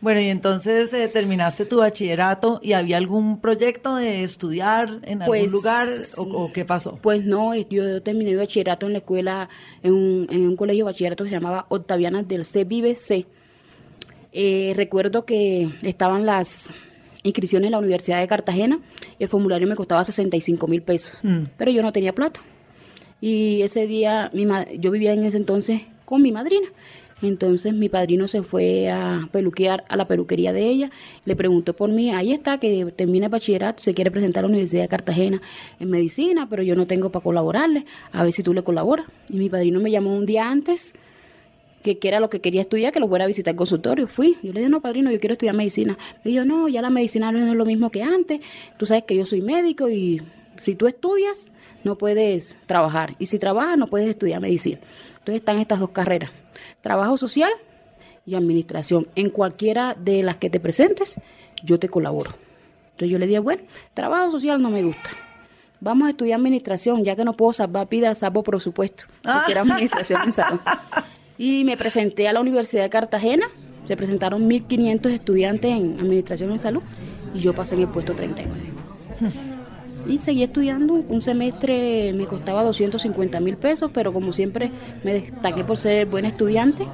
Bueno, 0.00 0.20
y 0.20 0.28
entonces 0.28 0.92
eh, 0.94 1.08
terminaste 1.08 1.66
tu 1.66 1.78
bachillerato 1.78 2.58
y 2.62 2.72
había 2.72 2.96
algún 2.96 3.40
proyecto 3.40 3.96
de 3.96 4.22
estudiar 4.22 5.00
en 5.02 5.22
algún 5.22 5.38
pues, 5.38 5.52
lugar 5.52 5.88
o, 6.16 6.50
qué 6.52 6.64
pasó? 6.64 6.98
Pues 7.02 7.26
no, 7.26 7.54
yo 7.54 8.02
terminé 8.02 8.30
mi 8.30 8.36
bachillerato 8.36 8.86
en 8.86 8.92
la 8.92 8.98
escuela, 8.98 9.48
en 9.82 9.92
un, 9.92 10.26
en 10.30 10.48
un 10.48 10.56
colegio 10.56 10.84
de 10.84 10.92
bachillerato 10.92 11.24
que 11.24 11.30
se 11.30 11.36
llamaba 11.36 11.66
Octavianas 11.68 12.26
del 12.26 12.46
C. 12.46 12.64
Vive 12.64 12.94
C. 12.94 13.26
Eh, 14.32 14.72
recuerdo 14.74 15.24
que 15.24 15.68
estaban 15.82 16.24
las 16.24 16.70
inscripción 17.22 17.64
en 17.64 17.72
la 17.72 17.78
Universidad 17.78 18.20
de 18.20 18.28
Cartagena. 18.28 18.80
El 19.18 19.28
formulario 19.28 19.68
me 19.68 19.76
costaba 19.76 20.04
65 20.04 20.66
mil 20.66 20.82
pesos, 20.82 21.18
mm. 21.22 21.42
pero 21.58 21.70
yo 21.70 21.82
no 21.82 21.92
tenía 21.92 22.14
plata. 22.14 22.40
Y 23.20 23.60
ese 23.60 23.86
día 23.86 24.30
mi 24.32 24.46
yo 24.78 24.90
vivía 24.90 25.12
en 25.12 25.24
ese 25.24 25.36
entonces 25.36 25.82
con 26.06 26.22
mi 26.22 26.32
madrina. 26.32 26.68
Entonces 27.22 27.74
mi 27.74 27.88
padrino 27.88 28.28
se 28.28 28.42
fue 28.42 28.88
a 28.88 29.28
peluquear 29.30 29.84
a 29.88 29.96
la 29.96 30.06
peluquería 30.06 30.52
de 30.52 30.66
ella, 30.66 30.90
le 31.24 31.36
preguntó 31.36 31.74
por 31.74 31.90
mí, 31.90 32.10
ahí 32.10 32.32
está, 32.32 32.58
que 32.58 32.86
termina 32.96 33.26
el 33.26 33.32
bachillerato, 33.32 33.82
se 33.82 33.94
quiere 33.94 34.10
presentar 34.10 34.44
a 34.44 34.46
la 34.46 34.48
Universidad 34.48 34.82
de 34.82 34.88
Cartagena 34.88 35.42
en 35.78 35.90
medicina, 35.90 36.48
pero 36.48 36.62
yo 36.62 36.76
no 36.76 36.86
tengo 36.86 37.10
para 37.10 37.22
colaborarle, 37.22 37.84
a 38.12 38.22
ver 38.22 38.32
si 38.32 38.42
tú 38.42 38.54
le 38.54 38.62
colaboras. 38.62 39.06
Y 39.28 39.36
mi 39.36 39.48
padrino 39.48 39.80
me 39.80 39.90
llamó 39.90 40.14
un 40.16 40.24
día 40.24 40.50
antes 40.50 40.94
que, 41.82 41.98
era 42.02 42.20
lo 42.20 42.30
que 42.30 42.40
quería 42.40 42.60
estudiar, 42.60 42.92
que 42.92 43.00
lo 43.00 43.08
fuera 43.08 43.24
a 43.24 43.28
visitar 43.28 43.52
el 43.52 43.56
consultorio. 43.56 44.06
Fui. 44.06 44.36
Yo 44.42 44.52
le 44.52 44.60
dije, 44.60 44.70
no, 44.70 44.80
padrino, 44.80 45.10
yo 45.10 45.18
quiero 45.20 45.32
estudiar 45.34 45.54
medicina. 45.54 45.96
Me 46.24 46.30
dijo, 46.30 46.44
no, 46.44 46.68
ya 46.68 46.82
la 46.82 46.90
medicina 46.90 47.32
no 47.32 47.46
es 47.46 47.52
lo 47.54 47.64
mismo 47.64 47.90
que 47.90 48.02
antes. 48.02 48.40
Tú 48.76 48.86
sabes 48.86 49.04
que 49.04 49.16
yo 49.16 49.24
soy 49.24 49.40
médico 49.40 49.88
y 49.88 50.20
si 50.56 50.74
tú 50.74 50.86
estudias, 50.86 51.50
no 51.84 51.96
puedes 51.96 52.56
trabajar. 52.66 53.14
Y 53.18 53.26
si 53.26 53.38
trabajas, 53.38 53.78
no 53.78 53.86
puedes 53.86 54.08
estudiar 54.08 54.40
medicina. 54.40 54.78
Entonces 55.18 55.36
están 55.36 55.58
estas 55.58 55.80
dos 55.80 55.90
carreras. 55.90 56.30
Trabajo 56.80 57.16
social 57.16 57.52
y 58.26 58.34
administración. 58.34 59.08
En 59.14 59.30
cualquiera 59.30 59.94
de 59.98 60.22
las 60.22 60.36
que 60.36 60.50
te 60.50 60.60
presentes, 60.60 61.20
yo 61.64 61.78
te 61.78 61.88
colaboro. 61.88 62.30
Entonces 62.92 63.10
yo 63.10 63.18
le 63.18 63.26
dije, 63.26 63.38
bueno, 63.38 63.62
trabajo 63.94 64.30
social 64.30 64.60
no 64.60 64.70
me 64.70 64.82
gusta. 64.82 65.10
Vamos 65.80 66.06
a 66.06 66.10
estudiar 66.10 66.38
administración, 66.38 67.04
ya 67.04 67.16
que 67.16 67.24
no 67.24 67.32
puedo 67.32 67.54
salvar 67.54 67.88
vida, 67.88 68.14
salvo 68.14 68.42
por 68.42 68.60
supuesto, 68.60 69.04
porque 69.22 69.52
era 69.52 69.62
administración 69.62 70.22
en 70.24 70.32
salud. 70.32 70.60
Y 71.38 71.64
me 71.64 71.78
presenté 71.78 72.28
a 72.28 72.34
la 72.34 72.40
Universidad 72.40 72.82
de 72.82 72.90
Cartagena. 72.90 73.46
Se 73.86 73.96
presentaron 73.96 74.46
1.500 74.48 75.10
estudiantes 75.10 75.70
en 75.70 75.98
Administración 75.98 76.52
en 76.52 76.58
Salud 76.58 76.82
y 77.34 77.40
yo 77.40 77.54
pasé 77.54 77.76
en 77.76 77.80
el 77.82 77.88
puesto 77.88 78.12
39. 78.12 78.60
Y 80.10 80.18
seguí 80.18 80.42
estudiando. 80.42 80.94
Un 80.94 81.22
semestre 81.22 82.12
me 82.14 82.24
costaba 82.24 82.64
250 82.64 83.38
mil 83.38 83.56
pesos, 83.56 83.92
pero 83.94 84.12
como 84.12 84.32
siempre 84.32 84.72
me 85.04 85.14
destaqué 85.14 85.62
por 85.62 85.78
ser 85.78 86.06
buen 86.06 86.24
estudiante. 86.24 86.84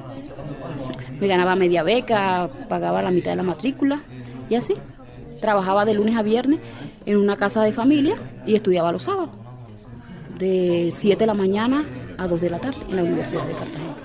Me 1.19 1.27
ganaba 1.27 1.55
media 1.55 1.81
beca, 1.81 2.47
pagaba 2.69 3.01
la 3.01 3.09
mitad 3.09 3.31
de 3.31 3.37
la 3.37 3.43
matrícula 3.43 4.01
y 4.49 4.55
así. 4.55 4.75
trabajaba 5.41 5.83
de 5.85 5.95
lunes 5.95 6.15
a 6.15 6.21
viernes 6.21 6.59
en 7.07 7.17
una 7.17 7.35
casa 7.37 7.63
de 7.63 7.71
familia 7.71 8.15
y 8.45 8.55
estudiaba 8.55 8.91
los 8.91 9.03
sábados, 9.03 9.29
de 10.37 10.89
7 10.91 11.19
de 11.19 11.27
la 11.27 11.33
mañana 11.33 11.85
a 12.17 12.27
2 12.27 12.41
de 12.41 12.49
la 12.49 12.59
tarde 12.59 12.79
en 12.89 12.95
la 12.95 13.03
Universidad 13.03 13.45
de 13.45 13.53
Cartagena. 13.53 13.95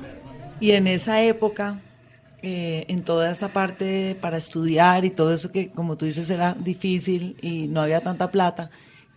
Y 0.61 0.71
en 0.73 0.87
esa 0.87 1.23
época, 1.23 1.81
eh, 2.43 2.85
en 2.89 3.03
toda 3.03 3.31
esa 3.31 3.49
parte 3.49 4.17
para 4.21 4.37
estudiar 4.37 5.05
y 5.05 5.11
todo 5.11 5.35
eso 5.35 5.53
que, 5.53 5.71
como 5.71 5.97
tú 5.97 6.07
dices, 6.07 6.31
era 6.31 6.55
difícil 6.55 7.37
y 7.43 7.67
no 7.69 7.83
había 7.83 8.01
tanta 8.01 8.31
plata, 8.31 8.71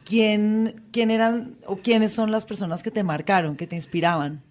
¿quién, 0.05 0.83
quién 0.91 1.11
eran 1.11 1.57
o 1.65 1.75
quiénes 1.75 2.13
son 2.13 2.31
las 2.31 2.45
personas 2.45 2.81
que 2.81 2.91
te 2.91 3.03
marcaron, 3.03 3.57
que 3.57 3.67
te 3.67 3.75
inspiraban? 3.75 4.41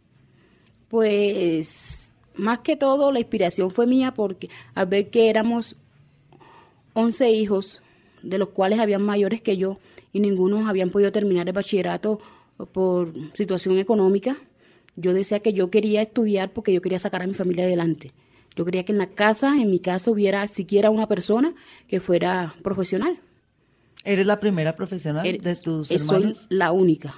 Pues 0.89 2.13
más 2.35 2.59
que 2.59 2.77
todo 2.77 3.13
la 3.13 3.21
inspiración 3.21 3.71
fue 3.71 3.87
mía 3.87 4.13
porque 4.13 4.51
al 4.75 4.87
ver 4.87 5.09
que 5.09 5.31
éramos 5.31 5.77
11 6.93 7.31
hijos, 7.31 7.81
de 8.23 8.39
los 8.39 8.51
cuales 8.51 8.79
habían 8.79 9.03
mayores 9.03 9.41
que 9.41 9.57
yo 9.57 9.79
y 10.13 10.21
ninguno 10.21 10.69
habían 10.69 10.91
podido 10.91 11.13
terminar 11.13 11.47
el 11.47 11.53
bachillerato 11.53 12.19
por 12.73 13.13
situación 13.35 13.79
económica, 13.79 14.37
yo 14.97 15.13
decía 15.13 15.41
que 15.41 15.53
yo 15.53 15.71
quería 15.71 16.03
estudiar 16.03 16.53
porque 16.53 16.73
yo 16.73 16.81
quería 16.81 16.99
sacar 16.99 17.23
a 17.23 17.27
mi 17.27 17.35
familia 17.35 17.65
adelante. 17.65 18.13
Yo 18.57 18.65
quería 18.65 18.85
que 18.85 18.93
en 18.93 18.99
la 18.99 19.09
casa, 19.09 19.57
en 19.61 19.71
mi 19.71 19.81
casa, 19.81 20.11
hubiera 20.11 20.47
siquiera 20.47 20.91
una 20.91 21.09
persona 21.09 21.55
que 21.89 22.01
fuera 22.01 22.55
profesional. 22.63 23.19
¿Eres 24.05 24.27
la 24.27 24.39
primera 24.39 24.77
profesional 24.77 25.25
de 25.25 25.57
tus 25.57 25.91
hermanos? 25.91 26.39
Soy 26.39 26.57
la 26.57 26.73
única. 26.73 27.15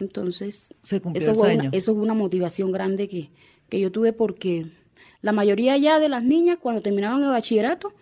Entonces, 0.00 0.68
Se 0.82 1.02
eso, 1.14 1.34
Fue 1.34 1.54
una, 1.54 1.68
eso 1.72 1.92
es 1.92 1.98
una 1.98 2.14
motivación 2.14 2.72
grande 2.72 3.08
que, 3.08 3.30
que 3.68 3.80
yo 3.80 3.92
tuve 3.92 4.12
porque 4.12 4.66
la 5.20 5.32
mayoría 5.32 5.76
ya 5.76 5.98
de 5.98 6.08
las 6.08 6.22
niñas 6.22 6.58
cuando 6.60 6.80
terminaban 6.80 7.22
el 7.22 7.28
bachillerato 7.28 7.92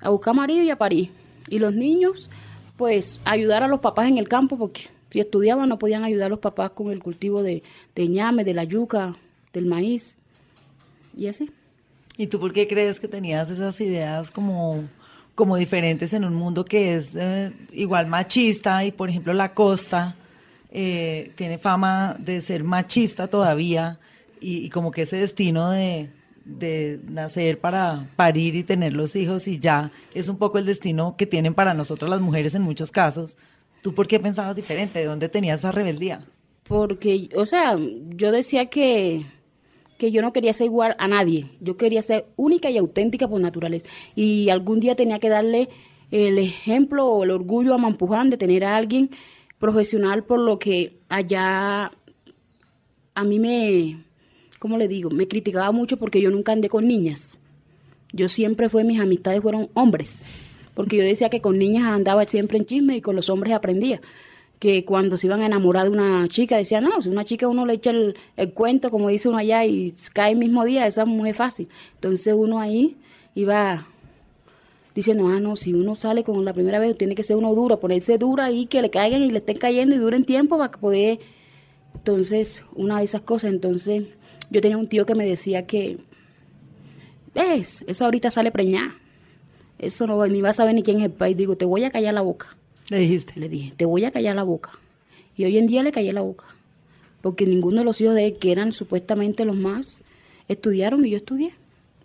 a 0.00 0.10
buscar 0.10 0.34
marido 0.34 0.62
y 0.62 0.70
a 0.70 0.76
París. 0.76 1.10
Y 1.48 1.58
los 1.58 1.74
niños, 1.74 2.28
pues, 2.76 3.20
ayudar 3.24 3.62
a 3.62 3.68
los 3.68 3.80
papás 3.80 4.08
en 4.08 4.18
el 4.18 4.28
campo 4.28 4.58
porque 4.58 4.82
si 5.10 5.20
estudiaban 5.20 5.68
no 5.68 5.78
podían 5.78 6.04
ayudar 6.04 6.26
a 6.26 6.30
los 6.30 6.40
papás 6.40 6.72
con 6.72 6.90
el 6.90 7.02
cultivo 7.02 7.42
de, 7.42 7.62
de 7.94 8.08
ñame, 8.08 8.44
de 8.44 8.54
la 8.54 8.64
yuca, 8.64 9.16
del 9.52 9.66
maíz 9.66 10.16
y 11.16 11.28
así. 11.28 11.50
¿Y 12.16 12.26
tú 12.26 12.40
por 12.40 12.52
qué 12.52 12.66
crees 12.66 12.98
que 13.00 13.08
tenías 13.08 13.48
esas 13.48 13.80
ideas 13.80 14.30
como, 14.30 14.88
como 15.38 15.56
diferentes 15.56 16.12
en 16.14 16.24
un 16.24 16.34
mundo 16.34 16.64
que 16.64 16.96
es 16.96 17.14
eh, 17.14 17.52
igual 17.70 18.08
machista 18.08 18.84
y 18.84 18.90
por 18.90 19.08
ejemplo 19.08 19.32
la 19.32 19.54
costa 19.54 20.16
eh, 20.72 21.30
tiene 21.36 21.58
fama 21.58 22.16
de 22.18 22.40
ser 22.40 22.64
machista 22.64 23.28
todavía 23.28 24.00
y, 24.40 24.68
como 24.70 24.90
que 24.90 25.02
ese 25.02 25.18
destino 25.18 25.70
de, 25.70 26.10
de 26.44 26.98
nacer 27.08 27.60
para 27.60 28.08
parir 28.16 28.56
y 28.56 28.64
tener 28.64 28.94
los 28.94 29.14
hijos 29.14 29.46
y 29.46 29.60
ya 29.60 29.92
es 30.12 30.28
un 30.28 30.38
poco 30.38 30.58
el 30.58 30.66
destino 30.66 31.14
que 31.16 31.24
tienen 31.24 31.54
para 31.54 31.72
nosotros 31.72 32.10
las 32.10 32.20
mujeres 32.20 32.56
en 32.56 32.62
muchos 32.62 32.90
casos. 32.90 33.38
¿Tú 33.80 33.94
por 33.94 34.08
qué 34.08 34.18
pensabas 34.18 34.56
diferente? 34.56 34.98
¿De 34.98 35.04
dónde 35.04 35.28
tenías 35.28 35.60
esa 35.60 35.70
rebeldía? 35.70 36.20
Porque, 36.64 37.28
o 37.36 37.46
sea, 37.46 37.76
yo 37.76 38.32
decía 38.32 38.66
que 38.66 39.24
que 39.98 40.12
yo 40.12 40.22
no 40.22 40.32
quería 40.32 40.52
ser 40.52 40.66
igual 40.66 40.94
a 40.98 41.08
nadie, 41.08 41.46
yo 41.60 41.76
quería 41.76 42.00
ser 42.02 42.26
única 42.36 42.70
y 42.70 42.78
auténtica 42.78 43.28
por 43.28 43.40
naturaleza. 43.40 43.86
Y 44.14 44.48
algún 44.48 44.80
día 44.80 44.94
tenía 44.94 45.18
que 45.18 45.28
darle 45.28 45.68
el 46.10 46.38
ejemplo 46.38 47.06
o 47.06 47.24
el 47.24 47.32
orgullo 47.32 47.74
a 47.74 47.78
Mampuján 47.78 48.30
de 48.30 48.38
tener 48.38 48.64
a 48.64 48.76
alguien 48.76 49.10
profesional 49.58 50.24
por 50.24 50.38
lo 50.38 50.58
que 50.58 51.00
allá 51.08 51.92
a 53.14 53.24
mí 53.24 53.38
me, 53.40 54.04
¿cómo 54.60 54.78
le 54.78 54.86
digo? 54.86 55.10
Me 55.10 55.26
criticaba 55.26 55.72
mucho 55.72 55.96
porque 55.96 56.20
yo 56.20 56.30
nunca 56.30 56.52
andé 56.52 56.68
con 56.68 56.86
niñas. 56.86 57.36
Yo 58.12 58.28
siempre 58.28 58.68
fue, 58.68 58.84
mis 58.84 59.00
amistades 59.00 59.42
fueron 59.42 59.68
hombres, 59.74 60.24
porque 60.74 60.96
yo 60.96 61.02
decía 61.02 61.28
que 61.28 61.40
con 61.40 61.58
niñas 61.58 61.84
andaba 61.84 62.24
siempre 62.26 62.56
en 62.56 62.64
chisme 62.64 62.96
y 62.96 63.00
con 63.02 63.16
los 63.16 63.28
hombres 63.28 63.52
aprendía 63.52 64.00
que 64.58 64.84
cuando 64.84 65.16
se 65.16 65.26
iban 65.26 65.40
a 65.40 65.46
enamorar 65.46 65.84
de 65.84 65.90
una 65.90 66.26
chica 66.28 66.56
decían, 66.56 66.84
no, 66.84 67.00
si 67.00 67.08
una 67.08 67.24
chica 67.24 67.46
uno 67.48 67.64
le 67.64 67.74
echa 67.74 67.90
el, 67.90 68.16
cuento, 68.54 68.90
como 68.90 69.08
dice 69.08 69.28
uno 69.28 69.38
allá, 69.38 69.64
y 69.64 69.94
cae 70.12 70.32
el 70.32 70.38
mismo 70.38 70.64
día, 70.64 70.86
esa 70.86 71.02
es 71.02 71.08
muy 71.08 71.32
fácil. 71.32 71.68
Entonces 71.94 72.34
uno 72.36 72.58
ahí 72.58 72.96
iba 73.34 73.86
diciendo, 74.94 75.28
ah, 75.28 75.38
no, 75.38 75.54
si 75.56 75.74
uno 75.74 75.94
sale 75.94 76.24
con 76.24 76.44
la 76.44 76.52
primera 76.52 76.80
vez, 76.80 76.98
tiene 76.98 77.14
que 77.14 77.22
ser 77.22 77.36
uno 77.36 77.54
duro, 77.54 77.78
ponerse 77.78 78.18
duro 78.18 78.42
ahí, 78.42 78.66
que 78.66 78.82
le 78.82 78.90
caigan 78.90 79.22
y 79.22 79.30
le 79.30 79.38
estén 79.38 79.58
cayendo 79.58 79.94
y 79.94 79.98
duren 79.98 80.24
tiempo 80.24 80.58
para 80.58 80.72
poder... 80.72 81.18
Entonces, 81.94 82.62
una 82.74 82.98
de 82.98 83.04
esas 83.04 83.22
cosas, 83.22 83.50
entonces 83.50 84.06
yo 84.50 84.60
tenía 84.60 84.76
un 84.76 84.86
tío 84.86 85.04
que 85.04 85.14
me 85.14 85.26
decía 85.26 85.66
que, 85.66 85.98
ves, 87.34 87.84
esa 87.86 88.04
ahorita 88.04 88.30
sale 88.30 88.50
preñada. 88.50 88.94
Eso 89.78 90.06
no, 90.06 90.24
ni 90.26 90.40
vas 90.40 90.56
a 90.56 90.62
saber 90.62 90.74
ni 90.74 90.82
quién 90.82 90.98
es 90.98 91.04
el 91.04 91.12
país. 91.12 91.36
Digo, 91.36 91.56
te 91.56 91.64
voy 91.64 91.84
a 91.84 91.90
callar 91.90 92.14
la 92.14 92.22
boca. 92.22 92.56
Le 92.90 92.98
dijiste. 92.98 93.38
Le 93.38 93.48
dije, 93.48 93.72
te 93.76 93.84
voy 93.84 94.04
a 94.04 94.10
callar 94.10 94.36
la 94.36 94.42
boca. 94.42 94.72
Y 95.36 95.44
hoy 95.44 95.58
en 95.58 95.66
día 95.66 95.82
le 95.82 95.92
callé 95.92 96.12
la 96.12 96.22
boca. 96.22 96.46
Porque 97.20 97.46
ninguno 97.46 97.78
de 97.78 97.84
los 97.84 98.00
hijos 98.00 98.14
de 98.14 98.26
él, 98.26 98.38
que 98.38 98.52
eran 98.52 98.72
supuestamente 98.72 99.44
los 99.44 99.56
más, 99.56 99.98
estudiaron 100.48 101.04
y 101.04 101.10
yo 101.10 101.16
estudié. 101.16 101.52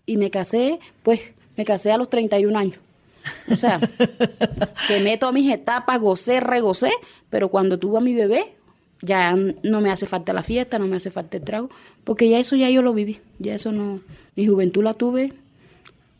Y 0.05 0.17
me 0.17 0.29
casé, 0.29 0.79
pues, 1.03 1.21
me 1.55 1.65
casé 1.65 1.91
a 1.91 1.97
los 1.97 2.09
31 2.09 2.57
años. 2.57 2.77
O 3.49 3.55
sea, 3.55 3.79
que 4.87 4.99
meto 4.99 5.27
a 5.27 5.31
mis 5.31 5.51
etapas, 5.51 5.99
gocé, 5.99 6.39
regocé, 6.39 6.91
pero 7.29 7.49
cuando 7.49 7.79
tuve 7.79 7.97
a 7.97 8.01
mi 8.01 8.13
bebé, 8.13 8.53
ya 9.01 9.35
no 9.35 9.81
me 9.81 9.91
hace 9.91 10.05
falta 10.05 10.33
la 10.33 10.43
fiesta, 10.43 10.79
no 10.79 10.87
me 10.87 10.97
hace 10.97 11.11
falta 11.11 11.37
el 11.37 11.43
trago, 11.43 11.69
porque 12.03 12.29
ya 12.29 12.39
eso 12.39 12.55
ya 12.55 12.69
yo 12.69 12.81
lo 12.81 12.93
viví, 12.93 13.19
ya 13.39 13.55
eso 13.55 13.71
no, 13.71 13.99
mi 14.35 14.47
juventud 14.47 14.83
la 14.83 14.93
tuve, 14.93 15.33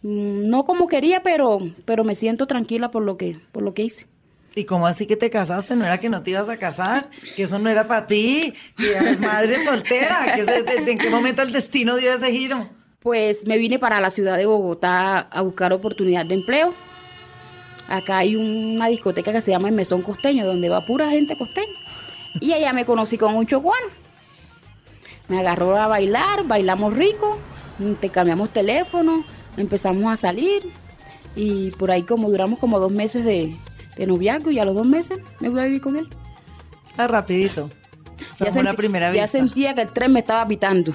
mm, 0.01 0.43
no 0.43 0.65
como 0.65 0.87
quería, 0.87 1.23
pero, 1.23 1.59
pero 1.85 2.03
me 2.03 2.15
siento 2.15 2.45
tranquila 2.45 2.91
por 2.91 3.03
lo 3.03 3.17
que, 3.17 3.37
por 3.51 3.63
lo 3.63 3.73
que 3.73 3.83
hice. 3.83 4.05
¿Y 4.55 4.65
cómo 4.65 4.85
así 4.85 5.07
que 5.07 5.15
te 5.15 5.29
casaste? 5.29 5.75
¿No 5.75 5.85
era 5.85 5.97
que 5.97 6.09
no 6.09 6.21
te 6.21 6.31
ibas 6.31 6.47
a 6.47 6.57
casar? 6.57 7.09
¿Que 7.35 7.43
eso 7.43 7.57
no 7.57 7.69
era 7.69 7.87
para 7.87 8.05
ti? 8.05 8.53
¿Que 8.77 8.95
eres 8.95 9.19
madre 9.19 9.63
soltera? 9.63 10.35
¿En 10.37 10.97
qué 10.97 11.09
momento 11.09 11.41
el 11.41 11.51
destino 11.51 11.95
dio 11.97 12.13
ese 12.13 12.31
giro? 12.31 12.69
Pues 12.99 13.47
me 13.47 13.57
vine 13.57 13.79
para 13.79 13.99
la 13.99 14.11
ciudad 14.11 14.37
de 14.37 14.45
Bogotá 14.45 15.19
a 15.19 15.41
buscar 15.41 15.73
oportunidad 15.73 16.25
de 16.25 16.35
empleo. 16.35 16.73
Acá 17.87 18.19
hay 18.19 18.35
una 18.35 18.87
discoteca 18.87 19.33
que 19.33 19.41
se 19.41 19.51
llama 19.51 19.69
el 19.69 19.75
Mesón 19.75 20.03
Costeño, 20.03 20.45
donde 20.45 20.69
va 20.69 20.85
pura 20.85 21.09
gente 21.09 21.35
costeña. 21.37 21.73
Y 22.39 22.53
allá 22.53 22.73
me 22.73 22.85
conocí 22.85 23.17
con 23.17 23.35
un 23.35 23.47
chocuano. 23.47 23.87
Me 25.29 25.39
agarró 25.39 25.77
a 25.77 25.87
bailar, 25.87 26.43
bailamos 26.45 26.93
rico, 26.93 27.39
te 27.99 28.09
cambiamos 28.09 28.49
teléfono, 28.51 29.25
empezamos 29.57 30.05
a 30.05 30.17
salir 30.17 30.63
y 31.35 31.71
por 31.71 31.91
ahí 31.91 32.03
como 32.03 32.29
duramos 32.29 32.59
como 32.59 32.79
dos 32.79 32.91
meses 32.91 33.23
de, 33.23 33.55
de 33.97 34.07
noviazgo 34.07 34.51
y 34.51 34.59
a 34.59 34.65
los 34.65 34.75
dos 34.75 34.85
meses 34.85 35.19
me 35.39 35.49
voy 35.49 35.61
a 35.61 35.65
vivir 35.65 35.81
con 35.81 35.95
él. 35.95 36.07
Ah, 36.97 37.07
rapidito. 37.07 37.69
Ya, 38.39 38.61
la 38.61 38.73
primera 38.73 39.09
vez. 39.09 39.17
ya 39.17 39.27
sentía 39.27 39.73
que 39.75 39.81
el 39.81 39.89
tren 39.89 40.11
me 40.11 40.19
estaba 40.19 40.45
pitando. 40.45 40.93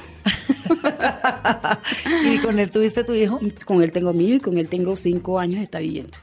¿Y 2.24 2.38
con 2.38 2.58
él 2.58 2.70
tuviste 2.70 3.04
tu 3.04 3.14
hijo? 3.14 3.38
con 3.64 3.82
él 3.82 3.92
tengo 3.92 4.12
mi 4.12 4.26
hijo 4.26 4.36
y 4.36 4.40
con 4.40 4.58
él 4.58 4.68
tengo 4.68 4.96
cinco 4.96 5.38
años 5.38 5.62
está 5.62 5.78
viviendo. 5.78 6.16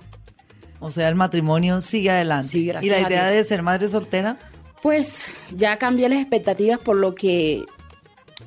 O 0.80 0.92
sea, 0.92 1.08
el 1.08 1.16
matrimonio 1.16 1.82
sigue 1.82 2.12
adelante. 2.12 2.50
Sí, 2.50 2.66
gracias 2.66 2.98
¿Y 2.98 3.02
la 3.02 3.08
idea 3.08 3.30
de 3.30 3.44
ser 3.44 3.62
madre 3.62 3.88
soltera? 3.88 4.38
Pues 4.82 5.30
ya 5.56 5.78
cambié 5.78 6.10
las 6.10 6.20
expectativas 6.20 6.80
por 6.80 6.96
lo 6.98 7.16
que 7.16 7.66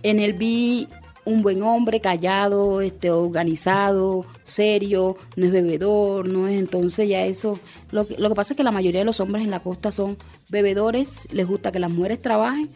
en 0.02 0.20
él 0.20 0.34
vi 0.34 0.86
un 1.24 1.42
buen 1.42 1.62
hombre, 1.62 2.00
callado, 2.00 2.80
este, 2.80 3.10
organizado, 3.10 4.24
serio, 4.44 5.16
no 5.36 5.46
es 5.46 5.52
bebedor, 5.52 6.28
no 6.28 6.48
es 6.48 6.58
entonces 6.58 7.08
ya 7.08 7.24
eso. 7.24 7.58
Lo 7.90 8.06
que, 8.06 8.16
lo 8.18 8.28
que 8.28 8.34
pasa 8.34 8.52
es 8.52 8.56
que 8.56 8.64
la 8.64 8.70
mayoría 8.70 9.00
de 9.00 9.06
los 9.06 9.20
hombres 9.20 9.44
en 9.44 9.50
la 9.50 9.60
costa 9.60 9.92
son 9.92 10.16
bebedores, 10.50 11.28
les 11.32 11.46
gusta 11.46 11.72
que 11.72 11.80
las 11.80 11.90
mujeres 11.90 12.20
trabajen 12.22 12.68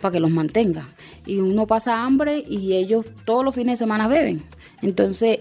para 0.00 0.12
que 0.12 0.20
los 0.20 0.30
mantenga. 0.30 0.86
Y 1.26 1.38
uno 1.38 1.66
pasa 1.66 2.02
hambre 2.02 2.44
y 2.46 2.74
ellos 2.74 3.06
todos 3.24 3.44
los 3.44 3.54
fines 3.54 3.78
de 3.78 3.84
semana 3.84 4.08
beben. 4.08 4.42
Entonces, 4.82 5.40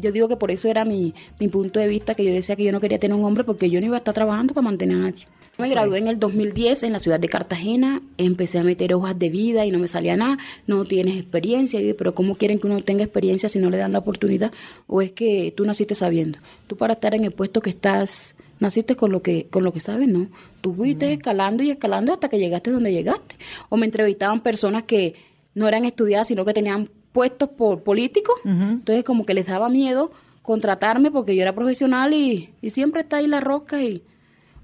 yo 0.00 0.12
digo 0.12 0.28
que 0.28 0.36
por 0.36 0.50
eso 0.50 0.68
era 0.68 0.84
mi, 0.84 1.14
mi 1.40 1.48
punto 1.48 1.80
de 1.80 1.88
vista, 1.88 2.14
que 2.14 2.24
yo 2.24 2.32
decía 2.32 2.56
que 2.56 2.64
yo 2.64 2.72
no 2.72 2.80
quería 2.80 2.98
tener 2.98 3.16
un 3.16 3.24
hombre 3.24 3.44
porque 3.44 3.70
yo 3.70 3.80
no 3.80 3.86
iba 3.86 3.96
a 3.96 3.98
estar 3.98 4.14
trabajando 4.14 4.54
para 4.54 4.64
mantener 4.64 4.96
a 4.96 5.00
nadie. 5.00 5.26
Me 5.58 5.70
gradué 5.70 5.98
en 5.98 6.08
el 6.08 6.18
2010 6.18 6.82
en 6.82 6.92
la 6.92 6.98
ciudad 6.98 7.18
de 7.18 7.30
Cartagena, 7.30 8.02
empecé 8.18 8.58
a 8.58 8.62
meter 8.62 8.92
hojas 8.92 9.18
de 9.18 9.30
vida 9.30 9.64
y 9.64 9.70
no 9.70 9.78
me 9.78 9.88
salía 9.88 10.14
nada, 10.16 10.36
no 10.66 10.84
tienes 10.84 11.16
experiencia, 11.16 11.80
pero 11.96 12.14
¿cómo 12.14 12.34
quieren 12.34 12.58
que 12.58 12.66
uno 12.66 12.82
tenga 12.82 13.04
experiencia 13.04 13.48
si 13.48 13.58
no 13.58 13.70
le 13.70 13.78
dan 13.78 13.92
la 13.92 14.00
oportunidad? 14.00 14.52
¿O 14.86 15.00
es 15.00 15.12
que 15.12 15.54
tú 15.56 15.64
naciste 15.64 15.94
sabiendo? 15.94 16.38
Tú 16.66 16.76
para 16.76 16.92
estar 16.92 17.14
en 17.14 17.24
el 17.24 17.32
puesto 17.32 17.62
que 17.62 17.70
estás, 17.70 18.34
naciste 18.60 18.96
con 18.96 19.12
lo 19.12 19.22
que, 19.22 19.46
con 19.46 19.64
lo 19.64 19.72
que 19.72 19.80
sabes, 19.80 20.08
¿no? 20.08 20.28
Tú 20.60 20.74
fuiste 20.74 21.12
escalando 21.14 21.62
y 21.62 21.70
escalando 21.70 22.12
hasta 22.12 22.28
que 22.28 22.38
llegaste 22.38 22.70
donde 22.70 22.92
llegaste. 22.92 23.36
O 23.70 23.78
me 23.78 23.86
entrevistaban 23.86 24.40
personas 24.40 24.82
que 24.82 25.14
no 25.54 25.66
eran 25.66 25.86
estudiadas, 25.86 26.28
sino 26.28 26.44
que 26.44 26.52
tenían 26.52 26.90
puestos 27.12 27.48
por 27.48 27.82
políticos, 27.82 28.34
entonces 28.44 29.04
como 29.04 29.24
que 29.24 29.32
les 29.32 29.46
daba 29.46 29.70
miedo 29.70 30.12
contratarme 30.42 31.10
porque 31.10 31.34
yo 31.34 31.40
era 31.40 31.54
profesional 31.54 32.12
y, 32.12 32.50
y 32.60 32.70
siempre 32.70 33.00
está 33.00 33.16
ahí 33.16 33.26
la 33.26 33.40
rosca 33.40 33.82
y 33.82 34.02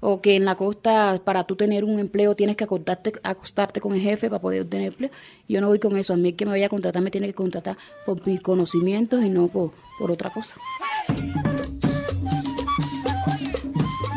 o 0.05 0.19
que 0.19 0.35
en 0.35 0.43
la 0.43 0.55
costa 0.55 1.21
para 1.23 1.45
tú 1.45 1.55
tener 1.55 1.85
un 1.85 1.97
empleo 1.97 2.35
tienes 2.35 2.57
que 2.57 2.65
acostarte, 2.65 3.13
acostarte 3.23 3.79
con 3.79 3.93
el 3.93 4.01
jefe 4.01 4.29
para 4.29 4.41
poder 4.41 4.63
obtener 4.63 4.87
empleo. 4.87 5.09
Yo 5.47 5.61
no 5.61 5.69
voy 5.69 5.79
con 5.79 5.97
eso, 5.97 6.13
a 6.13 6.17
mí 6.17 6.29
el 6.29 6.35
que 6.35 6.45
me 6.45 6.51
vaya 6.51 6.65
a 6.65 6.69
contratar 6.69 7.01
me 7.01 7.09
tiene 7.09 7.27
que 7.27 7.33
contratar 7.33 7.77
por 8.05 8.25
mis 8.27 8.41
conocimientos 8.41 9.23
y 9.23 9.29
no 9.29 9.47
por, 9.47 9.71
por 9.97 10.11
otra 10.11 10.29
cosa. 10.29 10.55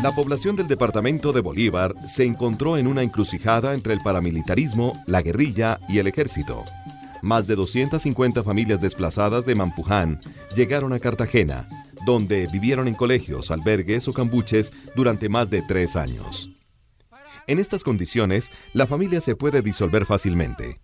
La 0.03 0.11
población 0.11 0.57
del 0.57 0.67
departamento 0.67 1.33
de 1.33 1.41
Bolívar 1.41 1.95
se 2.03 2.25
encontró 2.25 2.77
en 2.77 2.89
una 2.89 3.03
encrucijada 3.03 3.73
entre 3.73 3.95
el 3.95 4.01
paramilitarismo, 4.01 4.93
la 5.07 5.23
guerrilla 5.23 5.79
y 5.89 5.99
el 5.99 6.09
ejército. 6.09 6.65
Más 7.23 7.47
de 7.47 7.55
250 7.55 8.43
familias 8.43 8.81
desplazadas 8.81 9.47
de 9.47 9.55
Mampuján 9.55 10.21
llegaron 10.55 10.93
a 10.93 10.99
Cartagena, 10.99 11.67
donde 12.07 12.47
vivieron 12.51 12.89
en 12.89 12.95
colegios, 12.95 13.51
albergues 13.51 14.09
o 14.09 14.13
cambuches 14.15 14.73
durante 14.95 15.29
más 15.29 15.51
de 15.51 15.61
tres 15.61 15.97
años. 15.97 16.49
En 17.49 17.59
estas 17.59 17.85
condiciones, 17.85 18.51
la 18.73 18.87
familia 18.87 19.21
se 19.21 19.37
puede 19.37 19.61
disolver 19.61 20.07
fácilmente, 20.07 20.81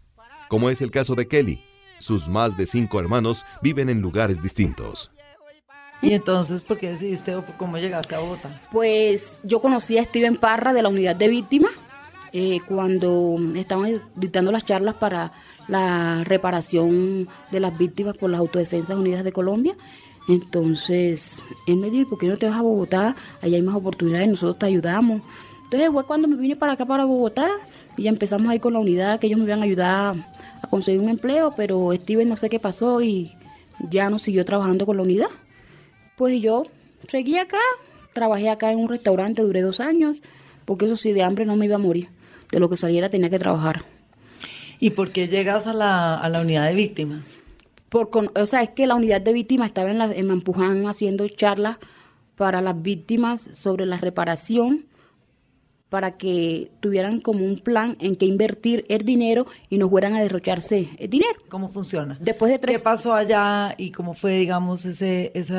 como 0.48 0.68
es 0.68 0.82
el 0.82 0.90
caso 0.90 1.14
de 1.14 1.28
Kelly. 1.28 1.62
Sus 1.98 2.28
más 2.28 2.56
de 2.56 2.66
cinco 2.66 2.98
hermanos 2.98 3.46
viven 3.62 3.88
en 3.88 4.00
lugares 4.00 4.42
distintos. 4.42 5.12
¿Y 6.02 6.14
entonces 6.14 6.64
por 6.64 6.78
qué 6.78 6.90
decidiste 6.90 7.36
o 7.36 7.44
cómo 7.56 7.78
llegaste 7.78 8.16
a 8.16 8.18
Bogotá? 8.18 8.60
Pues 8.72 9.40
yo 9.44 9.60
conocí 9.60 9.98
a 9.98 10.04
Steven 10.04 10.36
Parra 10.36 10.72
de 10.72 10.82
la 10.82 10.88
unidad 10.88 11.14
de 11.14 11.28
víctimas 11.28 11.70
eh, 12.32 12.58
cuando 12.66 13.38
estaban 13.54 14.00
dictando 14.16 14.50
las 14.50 14.66
charlas 14.66 14.96
para 14.96 15.32
la 15.68 16.24
reparación 16.24 17.28
de 17.52 17.60
las 17.60 17.78
víctimas 17.78 18.16
por 18.16 18.30
las 18.30 18.40
Autodefensas 18.40 18.98
Unidas 18.98 19.22
de 19.22 19.32
Colombia. 19.32 19.76
Entonces, 20.28 21.42
él 21.66 21.76
me 21.76 21.90
dijo, 21.90 22.10
¿por 22.10 22.18
qué 22.18 22.26
no 22.26 22.36
te 22.36 22.48
vas 22.48 22.58
a 22.58 22.62
Bogotá? 22.62 23.16
Allá 23.40 23.56
hay 23.56 23.62
más 23.62 23.74
oportunidades, 23.74 24.28
nosotros 24.28 24.58
te 24.58 24.66
ayudamos. 24.66 25.22
Entonces 25.64 25.90
fue 25.90 26.04
cuando 26.04 26.28
me 26.28 26.36
vine 26.36 26.56
para 26.56 26.74
acá, 26.74 26.84
para 26.84 27.04
Bogotá, 27.04 27.48
y 27.96 28.04
ya 28.04 28.10
empezamos 28.10 28.48
ahí 28.48 28.58
con 28.58 28.74
la 28.74 28.78
unidad, 28.78 29.18
que 29.18 29.26
ellos 29.26 29.40
me 29.40 29.46
iban 29.46 29.60
a 29.60 29.64
ayudar 29.64 30.14
a 30.62 30.66
conseguir 30.68 31.00
un 31.00 31.08
empleo, 31.08 31.50
pero 31.56 31.92
Steven 31.92 32.28
no 32.28 32.36
sé 32.36 32.48
qué 32.48 32.58
pasó 32.58 33.02
y 33.02 33.32
ya 33.90 34.10
no 34.10 34.18
siguió 34.18 34.44
trabajando 34.44 34.86
con 34.86 34.96
la 34.96 35.02
unidad. 35.02 35.28
Pues 36.16 36.40
yo 36.40 36.64
seguí 37.08 37.38
acá, 37.38 37.58
trabajé 38.12 38.48
acá 38.48 38.70
en 38.70 38.78
un 38.78 38.88
restaurante, 38.88 39.42
duré 39.42 39.62
dos 39.62 39.80
años, 39.80 40.18
porque 40.64 40.84
eso 40.84 40.96
sí, 40.96 41.12
de 41.12 41.22
hambre 41.22 41.46
no 41.46 41.56
me 41.56 41.66
iba 41.66 41.76
a 41.76 41.78
morir. 41.78 42.08
De 42.50 42.60
lo 42.60 42.68
que 42.68 42.76
saliera 42.76 43.08
tenía 43.08 43.30
que 43.30 43.38
trabajar. 43.38 43.82
¿Y 44.78 44.90
por 44.90 45.10
qué 45.10 45.26
llegas 45.26 45.66
a 45.66 45.72
la, 45.72 46.16
a 46.16 46.28
la 46.28 46.42
unidad 46.42 46.66
de 46.66 46.74
víctimas? 46.74 47.38
Por, 47.92 48.08
o 48.34 48.46
sea, 48.46 48.62
es 48.62 48.70
que 48.70 48.86
la 48.86 48.94
unidad 48.94 49.20
de 49.20 49.34
víctimas 49.34 49.66
estaba 49.66 49.90
en, 49.90 49.98
la, 49.98 50.10
en 50.10 50.26
Mampuján 50.26 50.86
haciendo 50.86 51.28
charlas 51.28 51.76
para 52.36 52.62
las 52.62 52.80
víctimas 52.80 53.50
sobre 53.52 53.84
la 53.84 53.98
reparación 53.98 54.86
para 55.90 56.16
que 56.16 56.70
tuvieran 56.80 57.20
como 57.20 57.44
un 57.44 57.58
plan 57.58 57.98
en 58.00 58.16
que 58.16 58.24
invertir 58.24 58.86
el 58.88 59.04
dinero 59.04 59.46
y 59.68 59.76
no 59.76 59.90
fueran 59.90 60.16
a 60.16 60.22
derrocharse 60.22 60.88
el 60.96 61.10
dinero. 61.10 61.34
¿Cómo 61.50 61.68
funciona? 61.68 62.16
Después 62.18 62.50
de 62.50 62.58
tres... 62.58 62.78
¿Qué 62.78 62.82
pasó 62.82 63.12
allá 63.12 63.74
y 63.76 63.90
cómo 63.90 64.14
fue, 64.14 64.38
digamos, 64.38 64.86
ese, 64.86 65.30
ese 65.34 65.54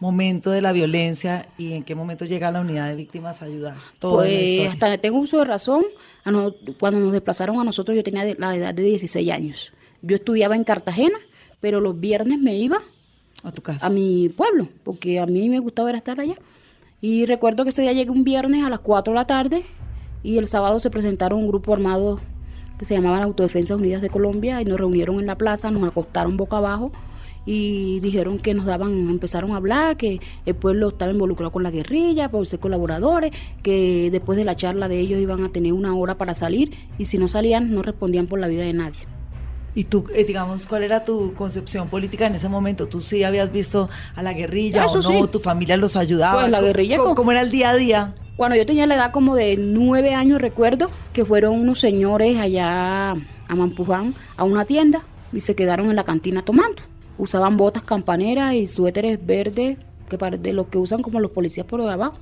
momento 0.00 0.50
de 0.50 0.62
la 0.62 0.72
violencia 0.72 1.46
y 1.58 1.74
en 1.74 1.84
qué 1.84 1.94
momento 1.94 2.24
llega 2.24 2.50
la 2.50 2.60
unidad 2.60 2.88
de 2.88 2.96
víctimas 2.96 3.40
a 3.40 3.44
ayudar? 3.44 3.76
pues 4.00 4.68
hasta 4.68 4.98
tengo 4.98 5.20
uso 5.20 5.38
de 5.38 5.44
razón, 5.44 5.84
cuando 6.80 6.98
nos 6.98 7.12
desplazaron 7.12 7.60
a 7.60 7.62
nosotros 7.62 7.96
yo 7.96 8.02
tenía 8.02 8.24
la 8.36 8.56
edad 8.56 8.74
de 8.74 8.82
16 8.82 9.30
años. 9.30 9.72
Yo 10.02 10.16
estudiaba 10.16 10.56
en 10.56 10.64
Cartagena, 10.64 11.18
pero 11.62 11.80
los 11.80 11.98
viernes 11.98 12.38
me 12.40 12.56
iba 12.56 12.80
a 13.42 13.52
tu 13.52 13.62
casa. 13.62 13.86
A 13.86 13.88
mi 13.88 14.28
pueblo, 14.28 14.68
porque 14.84 15.18
a 15.18 15.24
mí 15.24 15.48
me 15.48 15.60
gustaba 15.60 15.90
estar 15.92 16.20
allá. 16.20 16.34
Y 17.00 17.24
recuerdo 17.24 17.64
que 17.64 17.70
ese 17.70 17.82
día 17.82 17.92
llegué 17.92 18.10
un 18.10 18.24
viernes 18.24 18.64
a 18.64 18.68
las 18.68 18.80
4 18.80 19.12
de 19.12 19.14
la 19.14 19.26
tarde 19.26 19.64
y 20.22 20.38
el 20.38 20.46
sábado 20.46 20.78
se 20.80 20.90
presentaron 20.90 21.38
un 21.38 21.48
grupo 21.48 21.72
armado 21.72 22.20
que 22.78 22.84
se 22.84 22.94
llamaba 22.94 23.22
Autodefensas 23.22 23.78
Unidas 23.78 24.02
de 24.02 24.10
Colombia 24.10 24.60
y 24.60 24.64
nos 24.64 24.78
reunieron 24.78 25.20
en 25.20 25.26
la 25.26 25.38
plaza, 25.38 25.70
nos 25.70 25.88
acostaron 25.88 26.36
boca 26.36 26.58
abajo 26.58 26.92
y 27.46 28.00
dijeron 28.00 28.38
que 28.38 28.54
nos 28.54 28.66
daban, 28.66 29.08
empezaron 29.08 29.52
a 29.52 29.56
hablar, 29.56 29.96
que 29.96 30.20
el 30.46 30.54
pueblo 30.54 30.88
estaba 30.88 31.12
involucrado 31.12 31.52
con 31.52 31.62
la 31.62 31.70
guerrilla, 31.70 32.28
por 32.28 32.46
ser 32.46 32.60
colaboradores, 32.60 33.32
que 33.62 34.10
después 34.10 34.36
de 34.36 34.44
la 34.44 34.56
charla 34.56 34.88
de 34.88 34.98
ellos 34.98 35.20
iban 35.20 35.44
a 35.44 35.48
tener 35.48 35.72
una 35.72 35.94
hora 35.94 36.18
para 36.18 36.34
salir 36.34 36.72
y 36.98 37.04
si 37.04 37.18
no 37.18 37.28
salían 37.28 37.72
no 37.72 37.82
respondían 37.82 38.26
por 38.26 38.40
la 38.40 38.48
vida 38.48 38.62
de 38.62 38.72
nadie. 38.72 39.00
¿Y 39.74 39.84
tú, 39.84 40.04
eh, 40.14 40.24
digamos, 40.24 40.66
cuál 40.66 40.82
era 40.82 41.04
tu 41.04 41.32
concepción 41.34 41.88
política 41.88 42.26
en 42.26 42.34
ese 42.34 42.48
momento? 42.48 42.86
¿Tú 42.88 43.00
sí 43.00 43.24
habías 43.24 43.50
visto 43.50 43.88
a 44.14 44.22
la 44.22 44.34
guerrilla 44.34 44.86
o 44.86 45.00
no? 45.00 45.26
¿Tu 45.28 45.40
familia 45.40 45.76
los 45.76 45.96
ayudaba? 45.96 46.40
Pues 46.40 46.50
la 46.50 46.60
guerrilla... 46.60 46.98
¿Cómo, 46.98 47.32
era 47.32 47.40
el 47.40 47.50
día 47.50 47.70
a 47.70 47.76
día? 47.76 48.14
Cuando 48.36 48.56
yo 48.56 48.66
tenía 48.66 48.86
la 48.86 48.96
edad 48.96 49.12
como 49.12 49.34
de 49.34 49.56
nueve 49.56 50.14
años, 50.14 50.40
recuerdo 50.40 50.90
que 51.12 51.24
fueron 51.24 51.58
unos 51.58 51.80
señores 51.80 52.38
allá 52.38 53.12
a 53.12 53.54
Mampuján 53.54 54.14
a 54.36 54.44
una 54.44 54.64
tienda 54.64 55.02
y 55.32 55.40
se 55.40 55.54
quedaron 55.54 55.88
en 55.88 55.96
la 55.96 56.04
cantina 56.04 56.42
tomando. 56.42 56.82
Usaban 57.16 57.56
botas 57.56 57.82
campaneras 57.82 58.54
y 58.54 58.66
suéteres 58.66 59.24
verdes, 59.24 59.78
que 60.08 60.16
de 60.16 60.52
los 60.52 60.66
que 60.66 60.76
usan 60.76 61.00
como 61.00 61.20
los 61.20 61.30
policías 61.30 61.66
por 61.66 61.80
abajo, 61.80 62.14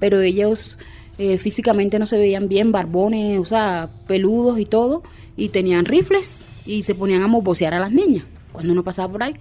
pero 0.00 0.20
ellos 0.20 0.78
eh, 1.16 1.38
físicamente 1.38 1.98
no 1.98 2.06
se 2.06 2.18
veían 2.18 2.48
bien, 2.48 2.72
barbones, 2.72 3.38
o 3.40 3.46
sea, 3.46 3.88
peludos 4.06 4.58
y 4.58 4.66
todo, 4.66 5.02
y 5.36 5.48
tenían 5.48 5.86
rifles 5.86 6.44
y 6.68 6.82
se 6.82 6.94
ponían 6.94 7.22
a 7.22 7.26
mobosear 7.26 7.72
a 7.72 7.80
las 7.80 7.90
niñas 7.90 8.24
cuando 8.52 8.72
uno 8.72 8.84
pasaba 8.84 9.10
por 9.10 9.22
ahí. 9.22 9.34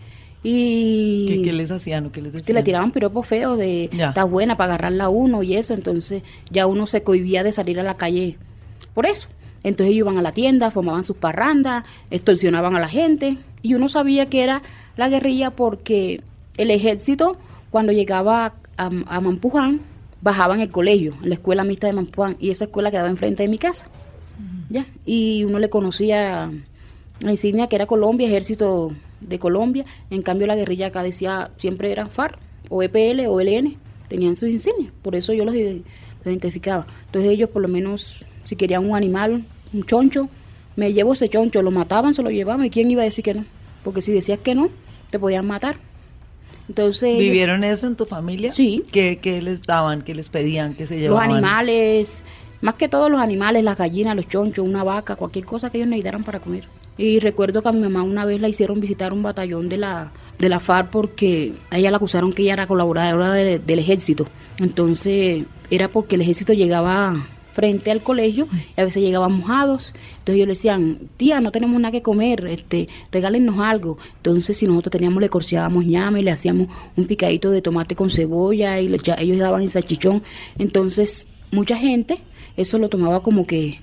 Y 0.44 1.42
¿Qué, 1.44 1.52
les 1.52 1.72
hacían 1.72 2.06
o 2.06 2.12
qué 2.12 2.22
les 2.22 2.32
decían? 2.32 2.46
Que 2.46 2.54
le 2.54 2.64
tiraban 2.64 2.92
piropos 2.92 3.28
feos 3.28 3.58
de 3.58 3.86
está 3.86 4.24
buena 4.24 4.56
para 4.56 4.76
agarrarla 4.76 5.06
a 5.06 5.10
uno 5.10 5.44
y 5.44 5.56
eso, 5.56 5.74
entonces 5.74 6.24
ya 6.50 6.68
uno 6.68 6.88
se 6.88 7.04
cohibía 7.04 7.44
de 7.44 7.52
salir 7.52 7.80
a 7.80 7.84
la 7.84 7.98
calle 7.98 8.38
por 8.94 9.06
eso. 9.06 9.28
Entonces 9.64 9.92
ellos 9.94 10.08
iban 10.08 10.18
a 10.18 10.22
la 10.22 10.32
tienda, 10.32 10.72
formaban 10.72 11.04
sus 11.04 11.18
parrandas, 11.18 11.84
extorsionaban 12.12 12.76
a 12.78 12.80
la 12.80 12.88
gente 12.88 13.38
y 13.62 13.74
uno 13.74 13.90
sabía 13.90 14.28
que 14.28 14.44
era 14.44 14.62
la 14.96 15.10
guerrilla 15.10 15.52
porque 15.52 16.22
el 16.56 16.72
ejército 16.72 17.38
cuando 17.72 17.92
llegaba 17.92 18.54
a, 18.78 18.86
a 18.86 19.20
Mampuján 19.20 19.82
bajaba 20.22 20.56
en 20.56 20.62
el 20.62 20.70
colegio, 20.70 21.14
en 21.24 21.30
la 21.30 21.36
escuela 21.36 21.66
mixta 21.66 21.88
de 21.88 21.94
Mampuján 21.94 22.38
y 22.40 22.52
esa 22.52 22.66
escuela 22.66 22.90
quedaba 22.90 23.10
enfrente 23.10 23.44
de 23.44 23.50
mi 23.50 23.58
casa. 23.58 23.88
¿ya? 24.70 24.86
Y 25.06 25.44
uno 25.44 25.60
le 25.60 25.70
conocía 25.70 26.52
la 27.20 27.32
insignia 27.32 27.68
que 27.68 27.76
era 27.76 27.86
Colombia, 27.86 28.28
Ejército 28.28 28.92
de 29.22 29.40
Colombia, 29.40 29.86
en 30.10 30.22
cambio 30.22 30.48
la 30.48 30.56
guerrilla 30.56 30.88
acá 30.88 31.04
decía 31.04 31.52
siempre 31.58 31.92
era 31.92 32.08
FARC 32.08 32.38
o 32.70 32.84
EPL 32.84 33.28
o 33.28 33.42
LN, 33.42 33.78
tenían 34.08 34.36
sus 34.36 34.50
insignias, 34.50 34.92
por 35.02 35.16
eso 35.16 35.34
yo 35.34 35.46
los, 35.46 35.56
identificaba. 36.26 36.86
Entonces 37.06 37.32
ellos 37.32 37.50
por 37.50 37.62
lo 37.62 37.68
menos 37.68 38.26
si 38.44 38.56
querían 38.56 38.88
un 38.88 38.96
animal, 38.96 39.46
un 39.74 39.84
choncho, 39.84 40.30
me 40.76 40.94
llevo 40.94 41.14
ese 41.14 41.30
choncho, 41.30 41.62
lo 41.62 41.72
mataban, 41.72 42.14
se 42.14 42.22
lo 42.22 42.30
llevaban 42.30 42.66
y 42.66 42.70
quién 42.70 42.90
iba 42.92 43.02
a 43.02 43.06
decir 43.06 43.24
que 43.24 43.34
no, 43.34 43.46
porque 43.84 44.02
si 44.02 44.12
decías 44.12 44.40
que 44.40 44.56
no, 44.56 44.70
te 45.10 45.20
podían 45.20 45.48
matar. 45.48 45.78
Entonces, 46.70 47.18
¿Vivieron 47.18 47.64
eso 47.64 47.88
en 47.88 47.96
tu 47.96 48.06
familia? 48.06 48.52
Sí. 48.52 48.84
¿Qué, 48.92 49.20
qué 49.22 49.42
les 49.42 49.64
daban, 49.64 50.02
qué 50.02 50.14
les 50.14 50.28
pedían, 50.28 50.74
qué 50.74 50.86
se 50.86 51.00
llevaban? 51.00 51.30
Los 51.30 51.38
animales, 51.38 52.24
más 52.62 52.76
que 52.76 52.90
todos 52.90 53.10
los 53.10 53.22
animales, 53.22 53.64
las 53.64 53.78
gallinas, 53.78 54.16
los 54.16 54.28
chonchos, 54.28 54.68
una 54.68 54.84
vaca, 54.84 55.16
cualquier 55.16 55.46
cosa 55.46 55.70
que 55.70 55.78
ellos 55.78 55.90
necesitaran 55.90 56.24
para 56.24 56.40
comer. 56.40 56.68
Y 56.98 57.20
recuerdo 57.20 57.62
que 57.62 57.70
a 57.70 57.72
mi 57.72 57.82
mamá 57.82 58.04
una 58.04 58.26
vez 58.26 58.42
la 58.42 58.50
hicieron 58.50 58.80
visitar 58.80 59.14
un 59.14 59.22
batallón 59.22 59.70
de 59.70 59.78
la, 59.78 60.12
de 60.40 60.50
la 60.50 60.60
FARC 60.60 60.90
porque 60.90 61.54
a 61.70 61.78
ella 61.78 61.92
la 61.92 61.98
acusaron 61.98 62.34
que 62.34 62.42
ella 62.44 62.54
era 62.54 62.68
colaboradora 62.68 63.34
del 63.34 63.80
ejército. 63.80 64.28
Entonces 64.60 65.46
era 65.70 65.90
porque 65.90 66.16
el 66.16 66.22
ejército 66.22 66.54
llegaba 66.54 67.16
frente 67.58 67.90
al 67.90 68.02
colegio 68.02 68.48
y 68.78 68.82
a 68.82 68.84
veces 68.84 69.02
llegaban 69.02 69.34
mojados. 69.34 69.94
Entonces 70.20 70.36
ellos 70.36 70.48
le 70.48 70.54
decían, 70.54 71.00
tía, 71.18 71.42
no 71.42 71.52
tenemos 71.52 71.82
nada 71.82 71.92
que 71.92 72.04
comer, 72.04 72.46
este, 72.46 72.88
regálenos 73.12 73.60
algo. 73.60 73.98
Entonces 74.18 74.58
si 74.58 74.68
nosotros 74.68 74.92
teníamos, 74.92 75.22
le 75.22 75.30
corseábamos 75.30 75.86
ñame, 75.86 76.22
le 76.22 76.30
hacíamos 76.32 76.68
un 76.96 77.06
picadito 77.06 77.50
de 77.50 77.64
tomate 77.64 77.96
con 77.96 78.12
cebolla 78.12 78.80
y 78.80 78.96
ellos 79.18 79.40
daban 79.40 79.64
el 79.64 79.70
salchichón. 79.70 80.22
Entonces 80.60 81.28
mucha 81.52 81.78
gente 81.78 82.20
eso 82.58 82.78
lo 82.78 82.90
tomaba 82.90 83.22
como 83.22 83.48
que 83.48 83.80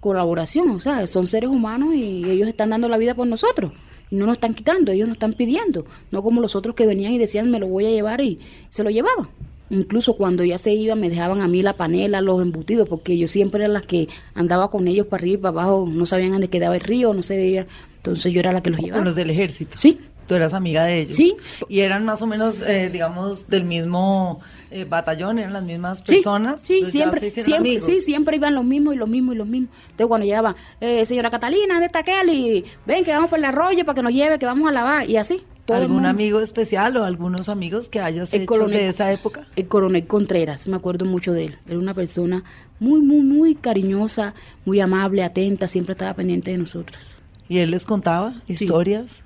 colaboración, 0.00 0.70
o 0.70 0.80
sea, 0.80 1.06
son 1.06 1.26
seres 1.26 1.50
humanos 1.50 1.94
y 1.94 2.24
ellos 2.28 2.48
están 2.48 2.70
dando 2.70 2.88
la 2.88 2.98
vida 2.98 3.14
por 3.14 3.26
nosotros 3.26 3.72
y 4.10 4.16
no 4.16 4.26
nos 4.26 4.34
están 4.34 4.54
quitando, 4.54 4.92
ellos 4.92 5.08
nos 5.08 5.16
están 5.16 5.32
pidiendo, 5.32 5.84
no 6.10 6.22
como 6.22 6.40
los 6.40 6.54
otros 6.54 6.74
que 6.74 6.86
venían 6.86 7.12
y 7.12 7.18
decían 7.18 7.50
me 7.50 7.58
lo 7.58 7.66
voy 7.66 7.86
a 7.86 7.90
llevar 7.90 8.20
y 8.20 8.38
se 8.70 8.82
lo 8.84 8.90
llevaban. 8.90 9.28
Incluso 9.68 10.14
cuando 10.14 10.44
ya 10.44 10.58
se 10.58 10.72
iba 10.72 10.94
me 10.94 11.10
dejaban 11.10 11.40
a 11.40 11.48
mí 11.48 11.60
la 11.62 11.72
panela, 11.72 12.20
los 12.20 12.40
embutidos, 12.40 12.88
porque 12.88 13.18
yo 13.18 13.26
siempre 13.26 13.64
era 13.64 13.72
la 13.72 13.80
que 13.80 14.08
andaba 14.34 14.70
con 14.70 14.86
ellos 14.86 15.06
para 15.08 15.22
arriba 15.22 15.34
y 15.34 15.42
para 15.42 15.50
abajo, 15.50 15.88
no 15.92 16.06
sabían 16.06 16.32
dónde 16.32 16.48
quedaba 16.48 16.76
el 16.76 16.82
río, 16.82 17.12
no 17.12 17.22
sé, 17.22 17.36
veía, 17.36 17.66
entonces 17.96 18.32
yo 18.32 18.38
era 18.38 18.52
la 18.52 18.62
que 18.62 18.70
los 18.70 18.78
llevaba. 18.78 18.98
Con 18.98 19.06
los 19.06 19.16
del 19.16 19.30
ejército. 19.30 19.76
Sí. 19.76 19.98
Tú 20.26 20.34
eras 20.34 20.54
amiga 20.54 20.84
de 20.84 21.02
ellos. 21.02 21.16
Sí. 21.16 21.36
Y 21.68 21.80
eran 21.80 22.04
más 22.04 22.20
o 22.22 22.26
menos, 22.26 22.60
eh, 22.60 22.90
digamos, 22.90 23.48
del 23.48 23.64
mismo 23.64 24.40
eh, 24.70 24.84
batallón, 24.88 25.38
eran 25.38 25.52
las 25.52 25.62
mismas 25.62 26.02
personas. 26.02 26.60
Sí, 26.62 26.84
siempre, 26.86 27.30
siempre, 27.30 27.80
sí, 27.80 28.00
siempre 28.00 28.36
iban 28.36 28.54
los 28.54 28.64
mismos 28.64 28.94
y 28.94 28.98
los 28.98 29.08
mismos 29.08 29.34
y 29.34 29.38
los 29.38 29.46
mismos. 29.46 29.70
Entonces 29.82 30.06
cuando 30.08 30.24
llegaban, 30.24 30.56
eh, 30.80 31.06
señora 31.06 31.30
Catalina, 31.30 31.74
¿dónde 31.74 31.86
está 31.86 32.02
Kelly? 32.02 32.64
Ven 32.84 33.04
que 33.04 33.12
vamos 33.12 33.30
por 33.30 33.38
el 33.38 33.44
arroyo 33.44 33.84
para 33.84 33.94
que 33.94 34.02
nos 34.02 34.12
lleve, 34.12 34.38
que 34.38 34.46
vamos 34.46 34.68
a 34.68 34.72
lavar 34.72 35.08
y 35.08 35.16
así. 35.16 35.42
¿Algún 35.68 36.06
amigo 36.06 36.40
especial 36.40 36.96
o 36.96 37.04
algunos 37.04 37.48
amigos 37.48 37.88
que 37.88 38.00
hayas 38.00 38.32
el 38.32 38.42
hecho 38.42 38.66
de 38.66 38.88
esa 38.88 39.12
época? 39.12 39.46
El 39.56 39.66
coronel 39.66 40.06
Contreras, 40.06 40.68
me 40.68 40.76
acuerdo 40.76 41.04
mucho 41.04 41.32
de 41.32 41.46
él. 41.46 41.56
Era 41.66 41.78
una 41.78 41.94
persona 41.94 42.44
muy, 42.78 43.00
muy, 43.00 43.20
muy 43.20 43.54
cariñosa, 43.56 44.34
muy 44.64 44.80
amable, 44.80 45.24
atenta, 45.24 45.66
siempre 45.66 45.92
estaba 45.92 46.14
pendiente 46.14 46.52
de 46.52 46.58
nosotros. 46.58 47.00
¿Y 47.48 47.58
él 47.58 47.72
les 47.72 47.84
contaba 47.84 48.34
historias? 48.46 49.22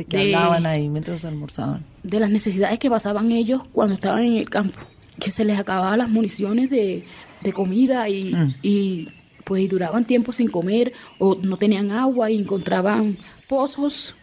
¿De 0.00 0.06
qué 0.06 0.34
hablaban 0.34 0.66
ahí 0.66 0.88
mientras 0.88 1.24
almorzaban? 1.24 1.84
De 2.02 2.18
las 2.20 2.30
necesidades 2.30 2.78
que 2.78 2.88
pasaban 2.90 3.30
ellos 3.32 3.62
cuando 3.72 3.94
estaban 3.94 4.24
en 4.24 4.36
el 4.36 4.48
campo. 4.48 4.78
que 5.18 5.30
se 5.30 5.44
les 5.44 5.58
acababan 5.58 5.98
las 5.98 6.08
municiones 6.08 6.70
de, 6.70 7.04
de 7.42 7.52
comida 7.52 8.08
y, 8.08 8.32
Mm. 8.32 8.54
y 8.62 9.08
pues 9.44 9.62
y 9.62 9.68
duraban 9.68 10.06
tiempo 10.06 10.32
sin 10.32 10.48
comer 10.50 10.92
o 11.18 11.34
no 11.42 11.56
tenían 11.58 11.90
agua 11.90 12.30
y 12.30 12.38
encontraban 12.38 13.18
pozos 13.48 14.14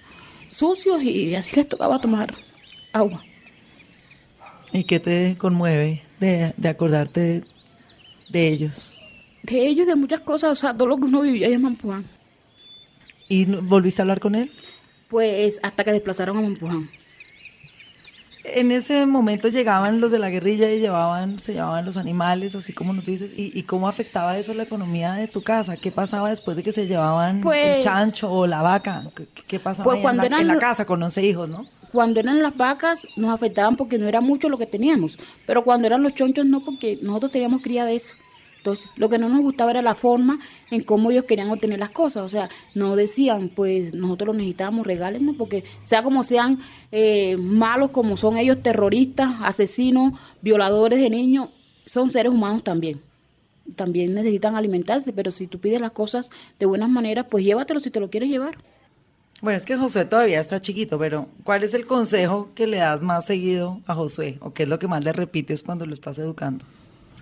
sucios 0.49 1.03
y 1.03 1.35
así 1.35 1.55
les 1.55 1.67
tocaba 1.69 1.99
tomar 2.01 2.33
agua. 2.93 3.21
¿Y 4.73 4.83
qué 4.85 4.99
te 4.99 5.35
conmueve 5.37 6.01
de, 6.19 6.53
de 6.57 6.69
acordarte 6.69 7.19
de, 7.19 7.43
de 8.29 8.47
ellos? 8.47 8.99
De 9.43 9.67
ellos 9.67 9.85
de 9.87 9.95
muchas 9.95 10.21
cosas, 10.21 10.51
o 10.51 10.55
sea, 10.55 10.73
todo 10.73 10.87
lo 10.87 10.97
que 10.97 11.03
uno 11.03 11.21
vivía 11.21 11.47
allá 11.47 11.55
en 11.57 11.61
Mampuján. 11.61 12.05
¿Y 13.29 13.45
volviste 13.45 14.01
a 14.01 14.03
hablar 14.03 14.19
con 14.19 14.33
él? 14.35 14.51
Pues 15.07 15.59
hasta 15.63 15.83
que 15.83 15.91
desplazaron 15.91 16.37
a 16.37 16.41
Mampuján. 16.41 16.89
En 18.43 18.71
ese 18.71 19.05
momento 19.05 19.49
llegaban 19.49 19.99
los 19.99 20.09
de 20.09 20.19
la 20.19 20.29
guerrilla 20.29 20.71
y 20.71 20.79
llevaban, 20.79 21.37
se 21.39 21.53
llevaban 21.53 21.83
los 21.85 21.97
animales, 21.97 22.55
así 22.55 22.71
como 22.71 22.93
nos 22.93 23.05
dices, 23.05 23.33
y, 23.35 23.51
y 23.53 23.63
cómo 23.63 23.89
afectaba 23.89 24.37
eso 24.37 24.53
la 24.53 24.63
economía 24.63 25.13
de 25.13 25.27
tu 25.27 25.43
casa. 25.43 25.75
¿Qué 25.75 25.91
pasaba 25.91 26.29
después 26.29 26.55
de 26.55 26.63
que 26.63 26.71
se 26.71 26.87
llevaban 26.87 27.37
el 27.37 27.41
Pues- 27.43 27.83
chancho 27.83 28.31
o 28.31 28.47
la 28.47 28.61
vaca? 28.61 29.03
¿Qué, 29.15 29.25
qué 29.47 29.59
pasaba 29.59 29.83
Pues 29.83 29.95
ahí 29.95 29.99
en, 29.99 30.03
cuando 30.03 30.21
la, 30.23 30.27
eran 30.27 30.41
en 30.41 30.47
la 30.47 30.59
casa 30.59 30.85
con 30.85 31.03
11 31.03 31.23
hijos, 31.25 31.49
no? 31.49 31.65
Cuando 31.91 32.19
eran 32.21 32.41
las 32.41 32.55
vacas 32.55 33.05
nos 33.17 33.31
afectaban 33.31 33.75
porque 33.75 33.97
no 33.97 34.07
era 34.07 34.21
mucho 34.21 34.47
lo 34.49 34.57
que 34.57 34.65
teníamos, 34.65 35.17
pero 35.45 35.63
cuando 35.63 35.87
eran 35.87 36.03
los 36.03 36.13
chonchos 36.15 36.45
no 36.45 36.61
porque 36.63 36.99
nosotros 37.01 37.31
teníamos 37.33 37.61
cría 37.61 37.83
de 37.85 37.95
eso. 37.95 38.13
Lo 38.95 39.09
que 39.09 39.17
no 39.17 39.29
nos 39.29 39.41
gustaba 39.41 39.71
era 39.71 39.81
la 39.81 39.95
forma 39.95 40.39
en 40.71 40.83
cómo 40.83 41.11
ellos 41.11 41.25
querían 41.25 41.49
obtener 41.49 41.79
las 41.79 41.89
cosas. 41.89 42.23
O 42.23 42.29
sea, 42.29 42.49
no 42.73 42.95
decían, 42.95 43.49
pues 43.49 43.93
nosotros 43.93 44.27
lo 44.27 44.33
necesitábamos, 44.33 44.85
regálenos, 44.85 45.35
porque 45.37 45.63
sea 45.83 46.03
como 46.03 46.23
sean 46.23 46.59
eh, 46.91 47.37
malos, 47.37 47.91
como 47.91 48.17
son 48.17 48.37
ellos 48.37 48.61
terroristas, 48.61 49.35
asesinos, 49.41 50.13
violadores 50.41 50.99
de 50.99 51.09
niños, 51.09 51.49
son 51.85 52.09
seres 52.09 52.31
humanos 52.31 52.63
también. 52.63 53.01
También 53.75 54.13
necesitan 54.13 54.55
alimentarse, 54.55 55.11
pero 55.11 55.31
si 55.31 55.47
tú 55.47 55.59
pides 55.59 55.81
las 55.81 55.91
cosas 55.91 56.29
de 56.59 56.65
buenas 56.65 56.89
maneras, 56.89 57.25
pues 57.29 57.43
llévatelo 57.43 57.79
si 57.79 57.91
te 57.91 57.99
lo 57.99 58.09
quieres 58.09 58.29
llevar. 58.29 58.57
Bueno, 59.41 59.57
es 59.57 59.65
que 59.65 59.77
Josué 59.77 60.05
todavía 60.05 60.39
está 60.39 60.59
chiquito, 60.59 60.97
pero 60.97 61.27
¿cuál 61.43 61.63
es 61.63 61.73
el 61.75 61.85
consejo 61.85 62.49
que 62.55 62.65
le 62.65 62.77
das 62.77 63.03
más 63.03 63.25
seguido 63.25 63.81
a 63.85 63.93
Josué? 63.93 64.37
¿O 64.41 64.51
qué 64.53 64.63
es 64.63 64.69
lo 64.69 64.79
que 64.79 64.87
más 64.87 65.03
le 65.03 65.13
repites 65.13 65.61
cuando 65.61 65.85
lo 65.85 65.93
estás 65.93 66.17
educando? 66.17 66.65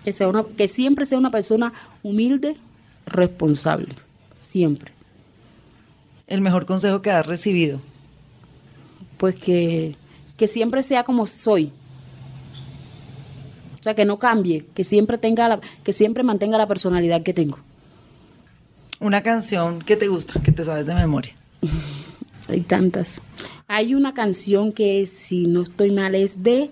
Que 0.06 0.12
sea 0.12 0.28
una 0.28 0.44
que 0.44 0.68
siempre 0.68 1.04
sea 1.04 1.18
una 1.18 1.32
persona 1.32 1.72
humilde 2.04 2.56
responsable 3.06 3.88
siempre 4.40 4.92
El 6.28 6.42
mejor 6.42 6.64
consejo 6.64 7.02
que 7.02 7.10
has 7.10 7.26
recibido. 7.26 7.80
pues 9.16 9.34
que 9.34 9.96
que 10.36 10.46
siempre 10.46 10.84
sea 10.84 11.02
como 11.02 11.26
soy 11.26 11.72
o 13.80 13.82
sea 13.82 13.96
que 13.96 14.04
no 14.04 14.20
cambie 14.20 14.64
que 14.74 14.84
siempre 14.84 15.18
tenga 15.18 15.48
la, 15.48 15.60
que 15.82 15.92
siempre 15.92 16.22
mantenga 16.22 16.56
la 16.56 16.68
personalidad 16.68 17.24
que 17.24 17.34
tengo 17.34 17.58
Una 19.00 19.24
canción 19.24 19.80
que 19.80 19.96
te 19.96 20.06
gusta, 20.06 20.40
que 20.40 20.52
te 20.52 20.62
sabes 20.62 20.86
de 20.86 20.94
memoria. 20.94 21.34
hay 22.48 22.60
tantas 22.60 23.20
hay 23.66 23.96
una 23.96 24.14
canción 24.14 24.70
que 24.70 25.04
si 25.06 25.48
no 25.48 25.62
estoy 25.62 25.90
mal 25.90 26.14
es 26.14 26.44
de 26.44 26.70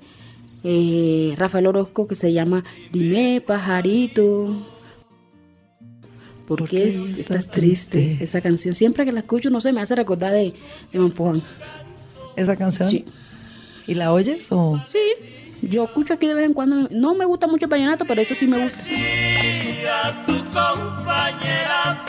eh, 0.65 1.35
Rafael 1.37 1.67
Orozco 1.67 2.09
que 2.09 2.15
se 2.15 2.33
llama 2.33 2.65
Dime 2.91 3.41
pajarito 3.47 4.57
¿Por, 6.49 6.59
¿Por 6.59 6.69
qué 6.69 6.89
estás 6.89 7.19
estás 7.19 7.47
triste? 7.49 7.99
triste? 8.01 8.25
Esa 8.25 8.41
canción, 8.41 8.75
siempre 8.75 9.05
que 9.05 9.13
la 9.13 9.21
escucho, 9.21 9.49
no 9.49 9.61
sé, 9.61 9.73
me 9.73 9.81
hace 9.81 9.95
recordar 9.95 10.33
de, 10.33 10.53
de 10.93 10.99
Mampuján. 10.99 11.43
¿Esa 12.37 12.55
canción? 12.57 12.89
Sí. 12.89 13.05
¿Y 13.87 13.95
la 13.95 14.13
oyes 14.13 14.49
o...? 14.51 14.81
Sí, 14.85 14.99
yo 15.63 15.85
escucho 15.85 16.13
aquí 16.15 16.27
de 16.27 16.35
vez 16.35 16.45
en 16.47 16.53
cuando. 16.53 16.89
No 16.91 17.15
me 17.15 17.25
gusta 17.25 17.47
mucho 17.47 17.65
el 17.65 17.71
vallenato, 17.71 18.05
pero 18.05 18.21
eso 18.21 18.35
sí 18.35 18.47
me 18.47 18.63
gusta. 18.63 18.83
a 20.03 20.27
tu 20.27 20.35
compañera 20.51 22.05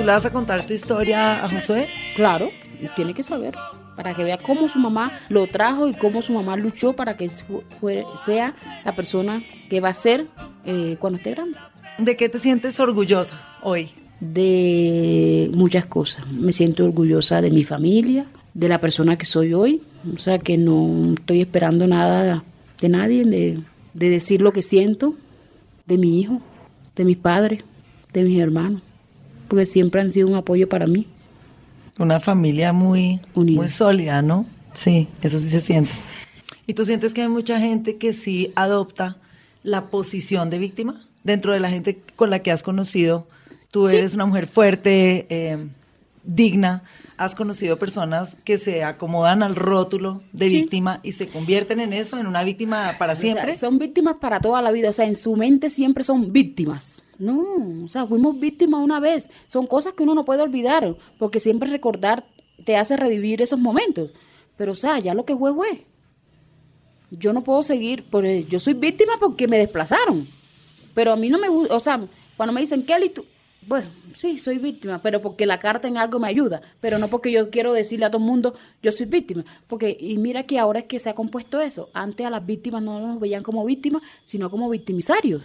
¿Tú 0.00 0.06
le 0.06 0.12
vas 0.12 0.24
a 0.24 0.30
contar 0.30 0.64
tu 0.64 0.72
historia 0.72 1.44
a 1.44 1.50
Josué? 1.50 1.86
Claro, 2.16 2.48
tiene 2.96 3.12
que 3.12 3.22
saber. 3.22 3.52
Para 3.96 4.14
que 4.14 4.24
vea 4.24 4.38
cómo 4.38 4.66
su 4.70 4.78
mamá 4.78 5.12
lo 5.28 5.46
trajo 5.46 5.88
y 5.88 5.92
cómo 5.92 6.22
su 6.22 6.32
mamá 6.32 6.56
luchó 6.56 6.94
para 6.94 7.18
que 7.18 7.28
sea 7.28 8.54
la 8.82 8.96
persona 8.96 9.42
que 9.68 9.80
va 9.80 9.90
a 9.90 9.92
ser 9.92 10.26
eh, 10.64 10.96
cuando 10.98 11.18
esté 11.18 11.32
grande. 11.32 11.58
¿De 11.98 12.16
qué 12.16 12.30
te 12.30 12.38
sientes 12.38 12.80
orgullosa 12.80 13.42
hoy? 13.62 13.90
de 14.20 15.50
muchas 15.52 15.84
cosas. 15.84 16.26
Me 16.32 16.52
siento 16.52 16.86
orgullosa 16.86 17.42
de 17.42 17.50
mi 17.50 17.62
familia, 17.62 18.24
de 18.54 18.70
la 18.70 18.80
persona 18.80 19.18
que 19.18 19.26
soy 19.26 19.52
hoy. 19.52 19.82
O 20.14 20.16
sea 20.16 20.38
que 20.38 20.56
no 20.56 21.12
estoy 21.12 21.42
esperando 21.42 21.86
nada 21.86 22.42
de 22.80 22.88
nadie, 22.88 23.26
de, 23.26 23.58
de 23.92 24.08
decir 24.08 24.40
lo 24.40 24.54
que 24.54 24.62
siento, 24.62 25.14
de 25.84 25.98
mi 25.98 26.20
hijo, 26.20 26.40
de 26.96 27.04
mis 27.04 27.18
padres, 27.18 27.64
de 28.14 28.24
mis 28.24 28.40
hermanos, 28.40 28.80
porque 29.50 29.66
siempre 29.66 30.00
han 30.00 30.12
sido 30.12 30.28
un 30.28 30.36
apoyo 30.36 30.68
para 30.68 30.86
mí. 30.86 31.06
Una 31.98 32.20
familia 32.20 32.72
muy, 32.72 33.20
Unida. 33.34 33.56
muy 33.60 33.68
sólida, 33.68 34.22
¿no? 34.22 34.46
Sí, 34.74 35.08
eso 35.20 35.38
sí 35.40 35.50
se 35.50 35.60
siente. 35.60 35.90
¿Y 36.68 36.74
tú 36.74 36.84
sientes 36.84 37.12
que 37.12 37.22
hay 37.22 37.28
mucha 37.28 37.58
gente 37.58 37.96
que 37.96 38.12
sí 38.12 38.52
adopta 38.54 39.18
la 39.64 39.86
posición 39.86 40.48
de 40.48 40.58
víctima? 40.58 41.04
Dentro 41.24 41.52
de 41.52 41.58
la 41.60 41.68
gente 41.68 41.98
con 42.16 42.30
la 42.30 42.38
que 42.38 42.52
has 42.52 42.62
conocido, 42.62 43.26
tú 43.72 43.88
Sí. 43.88 43.96
eres 43.96 44.14
una 44.14 44.24
mujer 44.24 44.46
fuerte, 44.46 45.26
eh, 45.28 45.58
digna, 46.22 46.84
has 47.20 47.34
conocido 47.34 47.76
personas 47.78 48.34
que 48.44 48.56
se 48.56 48.82
acomodan 48.82 49.42
al 49.42 49.54
rótulo 49.54 50.22
de 50.32 50.48
Sí. 50.48 50.62
víctima 50.62 51.00
y 51.02 51.12
se 51.12 51.28
convierten 51.28 51.78
en 51.78 51.92
eso, 51.92 52.16
en 52.18 52.26
una 52.26 52.42
víctima 52.42 52.94
para 52.98 53.12
O 53.12 53.16
sea, 53.16 53.22
siempre. 53.22 53.54
son 53.54 53.78
víctimas 53.78 54.16
para 54.20 54.40
toda 54.40 54.62
la 54.62 54.70
vida. 54.70 54.88
O 54.88 54.92
sea, 54.94 55.04
en 55.04 55.16
su 55.16 55.36
mente 55.36 55.68
siempre 55.68 56.02
son 56.02 56.32
víctimas. 56.32 57.02
No, 57.18 57.44
o 57.84 57.88
sea, 57.88 58.06
fuimos 58.06 58.40
víctimas 58.40 58.80
una 58.82 59.00
vez. 59.00 59.28
Son 59.48 59.66
cosas 59.66 59.92
que 59.92 60.02
uno 60.02 60.14
no 60.14 60.24
puede 60.24 60.40
olvidar, 60.40 60.96
porque 61.18 61.40
siempre 61.40 61.68
recordar 61.70 62.24
te 62.64 62.78
hace 62.78 62.96
revivir 62.96 63.42
esos 63.42 63.58
momentos. 63.60 64.10
Pero, 64.56 64.72
o 64.72 64.76
sea, 64.76 64.98
ya 64.98 65.12
lo 65.12 65.26
que 65.26 65.36
fue, 65.36 65.52
fue. 65.52 65.86
Yo 67.10 67.34
no 67.34 67.42
puedo 67.44 67.62
seguir, 67.62 68.04
por, 68.08 68.24
yo 68.26 68.58
soy 68.58 68.72
víctima 68.72 69.14
porque 69.20 69.46
me 69.46 69.58
desplazaron. 69.58 70.26
Pero 70.94 71.12
a 71.12 71.16
mí 71.16 71.28
no 71.28 71.38
me 71.38 71.48
gusta, 71.48 71.74
o 71.76 71.80
sea, 71.80 72.00
cuando 72.36 72.52
me 72.54 72.60
dicen, 72.62 72.82
Kelly, 72.84 73.10
tú, 73.10 73.26
bueno, 73.66 73.88
sí, 74.16 74.38
soy 74.38 74.58
víctima, 74.58 75.00
pero 75.02 75.20
porque 75.20 75.46
la 75.46 75.60
carta 75.60 75.86
en 75.86 75.96
algo 75.98 76.18
me 76.18 76.28
ayuda, 76.28 76.60
pero 76.80 76.98
no 76.98 77.08
porque 77.08 77.30
yo 77.30 77.50
quiero 77.50 77.72
decirle 77.72 78.06
a 78.06 78.10
todo 78.10 78.20
el 78.22 78.26
mundo, 78.26 78.54
yo 78.82 78.90
soy 78.92 79.06
víctima. 79.06 79.44
Porque, 79.68 79.96
y 80.00 80.16
mira 80.18 80.44
que 80.44 80.58
ahora 80.58 80.80
es 80.80 80.84
que 80.86 80.98
se 80.98 81.10
ha 81.10 81.14
compuesto 81.14 81.60
eso. 81.60 81.90
Antes 81.92 82.26
a 82.26 82.30
las 82.30 82.44
víctimas 82.44 82.82
no 82.82 82.98
nos 83.00 83.20
veían 83.20 83.42
como 83.42 83.64
víctimas, 83.64 84.02
sino 84.24 84.50
como 84.50 84.68
victimizarios. 84.70 85.42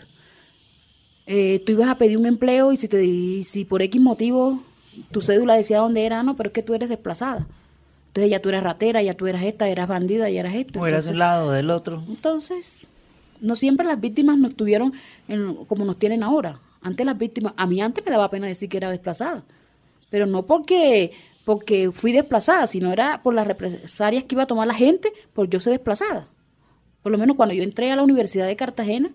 Eh, 1.27 1.61
tú 1.65 1.71
ibas 1.71 1.89
a 1.89 1.97
pedir 1.97 2.17
un 2.17 2.25
empleo 2.27 2.71
y 2.71 2.77
si, 2.77 2.87
te, 2.87 3.03
y 3.03 3.43
si 3.43 3.65
por 3.65 3.81
X 3.81 3.99
motivo 3.99 4.61
tu 5.11 5.21
cédula 5.21 5.55
decía 5.55 5.79
dónde 5.79 6.05
era, 6.05 6.21
no, 6.23 6.35
pero 6.35 6.49
es 6.49 6.53
que 6.53 6.61
tú 6.63 6.73
eres 6.73 6.87
desplazada. 6.89 7.47
Entonces 8.07 8.31
ya 8.31 8.41
tú 8.41 8.49
eras 8.49 8.63
ratera, 8.63 9.01
ya 9.01 9.13
tú 9.15 9.27
eras 9.27 9.43
esta, 9.43 9.67
eras 9.67 9.87
bandida, 9.89 10.29
ya 10.29 10.39
eras 10.39 10.53
esto. 10.55 10.79
O 10.79 10.87
eras 10.87 11.05
de 11.05 11.11
un 11.11 11.19
lado 11.19 11.51
del 11.51 11.69
otro. 11.69 12.03
entonces, 12.07 12.87
no 13.41 13.55
siempre 13.57 13.85
las 13.85 13.99
víctimas 13.99 14.37
nos 14.37 14.55
tuvieron 14.55 14.93
en- 15.27 15.55
como 15.65 15.83
nos 15.83 15.97
tienen 15.99 16.23
ahora. 16.23 16.59
Antes 16.85 17.03
las 17.03 17.17
víctimas, 17.17 17.53
a 17.57 17.65
mí 17.65 17.81
antes 17.81 18.05
me 18.05 18.11
daba 18.11 18.29
pena 18.29 18.45
decir 18.45 18.69
que 18.69 18.77
era 18.77 18.91
desplazada, 18.91 19.43
pero 20.11 20.27
no 20.27 20.45
porque 20.45 21.13
porque 21.43 21.91
fui 21.91 22.11
desplazada, 22.11 22.67
sino 22.67 22.93
era 22.93 23.23
por 23.23 23.33
las 23.33 23.47
represalias 23.47 24.23
que 24.23 24.35
iba 24.35 24.43
a 24.43 24.47
tomar 24.47 24.67
la 24.67 24.75
gente 24.75 25.11
por 25.33 25.49
yo 25.49 25.59
ser 25.59 25.73
desplazada. 25.73 26.27
Por 27.01 27.11
lo 27.11 27.17
menos 27.17 27.37
cuando 27.37 27.55
yo 27.55 27.63
entré 27.63 27.91
a 27.91 27.95
la 27.95 28.03
Universidad 28.03 28.45
de 28.45 28.55
Cartagena, 28.55 29.09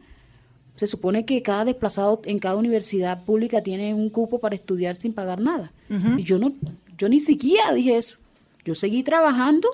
se 0.74 0.88
supone 0.88 1.24
que 1.24 1.42
cada 1.42 1.64
desplazado 1.64 2.20
en 2.24 2.40
cada 2.40 2.56
universidad 2.56 3.24
pública 3.24 3.62
tiene 3.62 3.94
un 3.94 4.10
cupo 4.10 4.40
para 4.40 4.56
estudiar 4.56 4.96
sin 4.96 5.12
pagar 5.12 5.40
nada. 5.40 5.72
Y 6.18 6.24
yo 6.24 6.40
no, 6.40 6.52
yo 6.98 7.08
ni 7.08 7.20
siquiera 7.20 7.72
dije 7.72 7.96
eso. 7.96 8.16
Yo 8.64 8.74
seguí 8.74 9.04
trabajando 9.04 9.68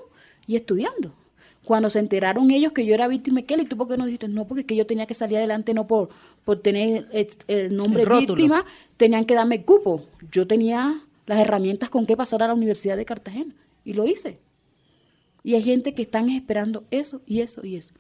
y 0.47 0.57
estudiando. 0.57 1.15
Cuando 1.67 1.91
se 1.91 1.99
enteraron 1.99 2.51
ellos 2.53 2.71
que 2.71 2.87
yo 2.87 2.95
era 2.95 3.09
víctima, 3.09 3.43
Kelly, 3.43 3.67
¿tú 3.67 3.77
por 3.77 3.89
qué 3.89 3.97
no 3.97 4.07
dijiste? 4.07 4.29
No, 4.29 4.47
porque 4.47 4.61
es 4.61 4.67
que 4.69 4.77
yo 4.77 4.87
tenía 4.87 5.05
que 5.07 5.15
salir 5.15 5.37
adelante, 5.39 5.75
no 5.75 5.89
por, 5.89 6.11
por 6.45 6.61
tener 6.61 7.09
el, 7.13 7.29
el 7.49 7.77
nombre 7.77 8.05
El 8.05 8.09
víctima, 8.09 8.65
tenían 8.97 9.25
que 9.25 9.35
darme 9.35 9.65
cupo. 9.65 10.05
Yo 10.31 10.47
tenía 10.47 11.01
las 11.27 11.39
herramientas 11.41 11.91
con 11.91 12.07
qué 12.07 12.17
pasar 12.17 12.45
a 12.45 12.47
la 12.47 12.55
Universidad 12.55 12.97
de 12.97 13.05
Cartagena 13.05 13.53
y 13.85 13.95
lo 13.95 14.07
hice. 14.07 14.39
Y 15.43 15.57
hay 15.57 15.65
gente 15.65 15.93
que 15.93 16.03
están 16.03 16.31
esperando 16.31 16.85
eso 16.93 17.21
y 17.27 17.41
eso 17.41 17.67
y 17.67 17.75
eso. 17.77 17.93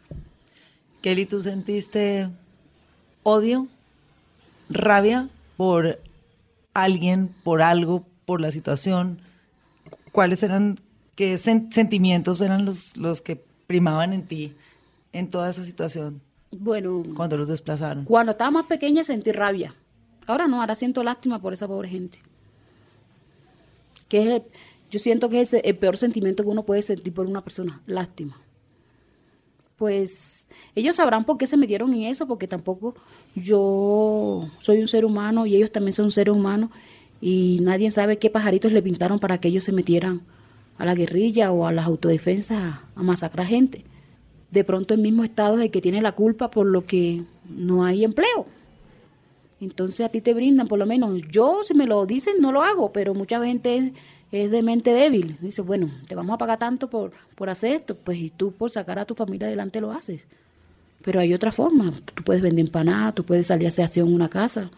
Kelly, 1.03 1.27
¿tú 1.27 1.41
sentiste 1.41 2.29
odio, 3.25 3.67
rabia 4.69 5.29
por 5.57 6.01
alguien, 6.73 7.31
por 7.43 7.63
algo, 7.63 8.07
por 8.27 8.41
la 8.41 8.53
situación? 8.53 9.19
¿Cuáles 10.13 10.45
eran, 10.45 10.79
qué 11.17 11.35
sen- 11.35 11.73
sentimientos 11.73 12.41
eran 12.41 12.65
los, 12.65 12.97
los 12.97 13.21
que 13.21 13.45
primaban 13.67 14.13
en 14.13 14.27
ti 14.27 14.53
en 15.13 15.29
toda 15.31 15.51
esa 15.51 15.65
situación 15.65 16.21
Bueno, 16.51 17.03
cuando 17.17 17.37
los 17.37 17.49
desplazaron? 17.49 18.05
Cuando 18.05 18.33
estaba 18.33 18.51
más 18.51 18.67
pequeña 18.67 19.03
sentí 19.05 19.33
rabia. 19.33 19.75
Ahora 20.27 20.47
no, 20.49 20.61
ahora 20.61 20.75
siento 20.75 21.03
lástima 21.05 21.41
por 21.41 21.53
esa 21.53 21.67
pobre 21.69 21.89
gente. 21.89 22.19
que 24.09 24.23
es 24.23 24.27
el- 24.29 24.43
yo 24.91 24.99
siento 25.01 25.29
que 25.29 25.41
es 25.41 25.53
el, 25.53 25.63
el 25.65 25.77
peor 25.77 25.97
sentimiento 25.97 26.43
que 26.45 26.49
uno 26.49 26.63
puede 26.65 26.83
sentir 26.83 27.13
por 27.13 27.27
una 27.27 27.41
persona, 27.43 27.81
lástima. 27.87 28.41
Pues 29.77 30.47
ellos 30.75 30.97
sabrán 30.97 31.25
por 31.25 31.37
qué 31.37 31.47
se 31.47 31.57
metieron 31.57 31.93
en 31.93 32.05
eso, 32.05 32.27
porque 32.27 32.49
tampoco 32.49 32.95
yo 33.35 34.47
soy 34.61 34.81
un 34.81 34.89
ser 34.89 35.05
humano 35.05 35.45
y 35.45 35.55
ellos 35.57 35.71
también 35.71 35.93
son 35.93 36.11
seres 36.11 36.35
humanos 36.35 36.71
y 37.21 37.59
nadie 37.63 37.91
sabe 37.91 38.19
qué 38.19 38.31
pajaritos 38.31 38.73
le 38.73 38.81
pintaron 38.81 39.19
para 39.19 39.39
que 39.39 39.49
ellos 39.49 39.65
se 39.65 39.73
metieran 39.73 40.23
a 40.79 40.85
la 40.85 40.95
guerrilla 40.95 41.53
o 41.53 41.67
a 41.67 41.73
las 41.73 41.87
autodefensas 41.87 42.81
a, 42.95 43.03
masacrar 43.03 43.47
gente. 43.47 43.85
De 44.51 44.65
pronto 44.65 44.95
el 44.95 45.01
mismo 45.01 45.25
Estado 45.25 45.57
es 45.59 45.65
el 45.65 45.71
que 45.71 45.81
tiene 45.81 46.03
la 46.03 46.13
culpa 46.13 46.51
por 46.51 46.67
lo 46.67 46.87
que 46.87 47.25
no 47.49 47.85
hay 47.85 48.05
empleo. 48.05 48.47
Entonces 49.61 50.05
a 50.05 50.09
ti 50.09 50.21
te 50.21 50.35
brindan, 50.35 50.69
por 50.69 50.79
lo 50.79 50.87
menos 50.87 51.23
yo 51.31 51.63
si 51.65 51.75
me 51.75 51.87
lo 51.87 52.05
dicen 52.07 52.35
no 52.41 52.53
lo 52.53 52.63
hago, 52.63 52.93
pero 52.93 53.15
mucha 53.15 53.43
gente 53.45 53.93
es, 54.31 54.51
de 54.51 54.63
mente 54.63 54.93
débil. 54.93 55.37
Dice, 55.41 55.63
bueno, 55.63 55.91
te 56.09 56.15
vamos 56.15 56.35
a 56.35 56.39
pagar 56.39 56.59
tanto 56.59 56.91
por, 56.91 57.13
por 57.35 57.49
hacer 57.49 57.73
esto, 57.77 57.97
pues 57.97 58.19
y 58.19 58.31
tú 58.31 58.53
por 58.53 58.71
sacar 58.71 58.99
a 58.99 59.05
tu 59.05 59.15
familia 59.15 59.47
adelante 59.47 59.81
lo 59.81 59.93
haces. 59.93 60.23
Pero 61.03 61.21
hay 61.21 61.33
otra 61.33 61.53
forma, 61.53 61.93
tú 62.15 62.23
puedes 62.25 62.43
vender 62.43 62.67
empanadas, 62.67 63.15
tú 63.15 63.25
puedes 63.25 63.47
salir 63.47 63.67
a 63.67 63.69
hacer 63.69 64.03
en 64.03 64.13
una 64.13 64.29
casa, 64.29 64.71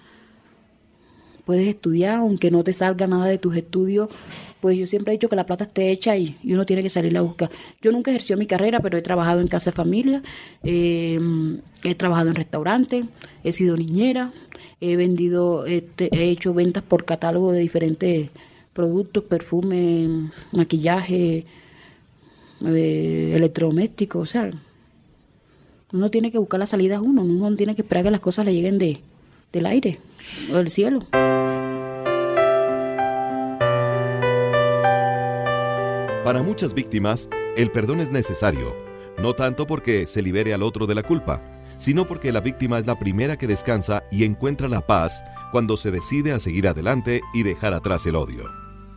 puedes 1.48 1.66
estudiar, 1.66 2.16
aunque 2.16 2.50
no 2.50 2.62
te 2.62 2.74
salga 2.74 3.06
nada 3.06 3.24
de 3.24 3.38
tus 3.38 3.56
estudios, 3.56 4.11
pues 4.61 4.76
yo 4.76 4.87
siempre 4.87 5.14
he 5.14 5.16
dicho 5.16 5.30
que 5.30 5.37
la 5.37 5.46
plata 5.46 5.64
esté 5.64 5.90
hecha 5.90 6.14
y, 6.14 6.37
uno 6.44 6.66
tiene 6.66 6.82
que 6.82 6.90
salir 6.90 7.16
a 7.16 7.22
buscar. 7.22 7.50
Yo 7.80 7.90
nunca 7.90 8.11
ejercí 8.11 8.37
mi 8.37 8.44
carrera, 8.44 8.80
pero 8.80 8.98
he 8.98 9.00
trabajado 9.00 9.40
en 9.40 9.48
casa 9.48 9.70
de 9.70 9.74
familia, 9.74 10.22
eh, 10.62 11.18
he 11.84 11.94
trabajado 11.94 12.28
en 12.28 12.34
restaurantes, 12.34 13.06
he 13.44 13.52
sido 13.52 13.78
niñera, 13.78 14.30
he 14.82 14.96
vendido, 14.96 15.64
este, 15.64 16.11
he 16.14 16.28
hecho 16.28 16.52
ventas 16.52 16.82
por 16.82 17.06
catálogo 17.06 17.50
de 17.52 17.61
diferentes 17.61 18.28
productos, 18.74 19.24
perfume, 19.24 20.30
maquillaje, 20.52 21.46
eh, 22.62 23.32
electrodomésticos, 23.34 24.22
o 24.22 24.26
sea, 24.26 24.50
uno 25.94 26.11
tiene 26.11 26.30
que 26.30 26.37
buscar 26.37 26.61
las 26.61 26.68
salidas 26.68 27.00
uno, 27.00 27.22
uno 27.22 27.48
no 27.48 27.56
tiene 27.56 27.74
que 27.74 27.80
esperar 27.80 28.04
que 28.04 28.11
las 28.11 28.20
cosas 28.20 28.44
le 28.44 28.52
lleguen 28.52 28.76
de, 28.76 29.00
del 29.50 29.64
aire 29.64 29.98
o 30.52 30.56
del 30.56 30.70
cielo. 30.70 31.00
Para 36.28 36.42
muchas 36.42 36.74
víctimas, 36.74 37.26
el 37.56 37.70
perdón 37.70 38.00
es 38.00 38.10
necesario, 38.10 38.76
no 39.16 39.32
tanto 39.32 39.66
porque 39.66 40.06
se 40.06 40.20
libere 40.20 40.52
al 40.52 40.62
otro 40.62 40.86
de 40.86 40.94
la 40.94 41.02
culpa, 41.02 41.42
sino 41.78 42.06
porque 42.06 42.32
la 42.32 42.42
víctima 42.42 42.76
es 42.78 42.86
la 42.86 42.98
primera 42.98 43.38
que 43.38 43.46
descansa 43.46 44.02
y 44.10 44.24
encuentra 44.24 44.68
la 44.68 44.86
paz 44.86 45.24
cuando 45.52 45.78
se 45.78 45.90
decide 45.90 46.32
a 46.32 46.38
seguir 46.38 46.68
adelante 46.68 47.22
y 47.32 47.44
dejar 47.44 47.72
atrás 47.72 48.04
el 48.04 48.14
odio. 48.14 48.44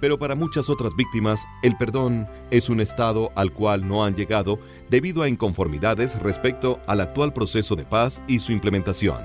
Pero 0.02 0.20
para 0.20 0.36
muchas 0.36 0.70
otras 0.70 0.94
víctimas, 0.94 1.46
el 1.64 1.78
perdón 1.78 2.28
es 2.50 2.68
un 2.68 2.82
estado 2.82 3.32
al 3.36 3.54
cual 3.54 3.88
no 3.88 4.04
han 4.04 4.14
llegado 4.14 4.60
debido 4.90 5.24
a 5.24 5.30
inconformidades 5.30 6.20
respecto 6.20 6.82
al 6.86 7.00
actual 7.00 7.32
proceso 7.32 7.78
de 7.78 7.86
paz 7.86 8.22
y 8.28 8.40
su 8.40 8.52
implementación. 8.52 9.22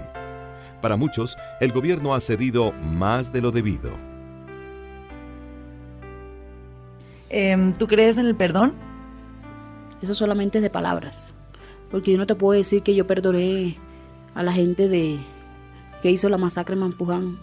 Para 0.80 0.96
muchos, 0.96 1.36
el 1.60 1.72
gobierno 1.72 2.14
ha 2.14 2.20
cedido 2.20 2.72
más 2.72 3.32
de 3.32 3.40
lo 3.40 3.50
debido. 3.50 4.15
Em, 7.28 7.72
¿Tú 7.74 7.86
crees 7.86 8.18
en 8.18 8.26
el 8.26 8.34
perdón? 8.34 8.74
Eso 10.02 10.14
solamente 10.14 10.58
es 10.58 10.62
de 10.62 10.70
palabras. 10.70 11.34
Porque 11.90 12.12
yo 12.12 12.18
no 12.18 12.26
te 12.26 12.34
puedo 12.34 12.56
decir 12.56 12.82
que 12.82 12.94
yo 12.94 13.06
perdoné 13.06 13.78
a 14.34 14.42
la 14.42 14.52
gente 14.52 14.88
de 14.88 15.18
que 16.02 16.10
hizo 16.10 16.28
la 16.28 16.38
masacre 16.38 16.74
en 16.74 16.80
Mampuján. 16.80 17.38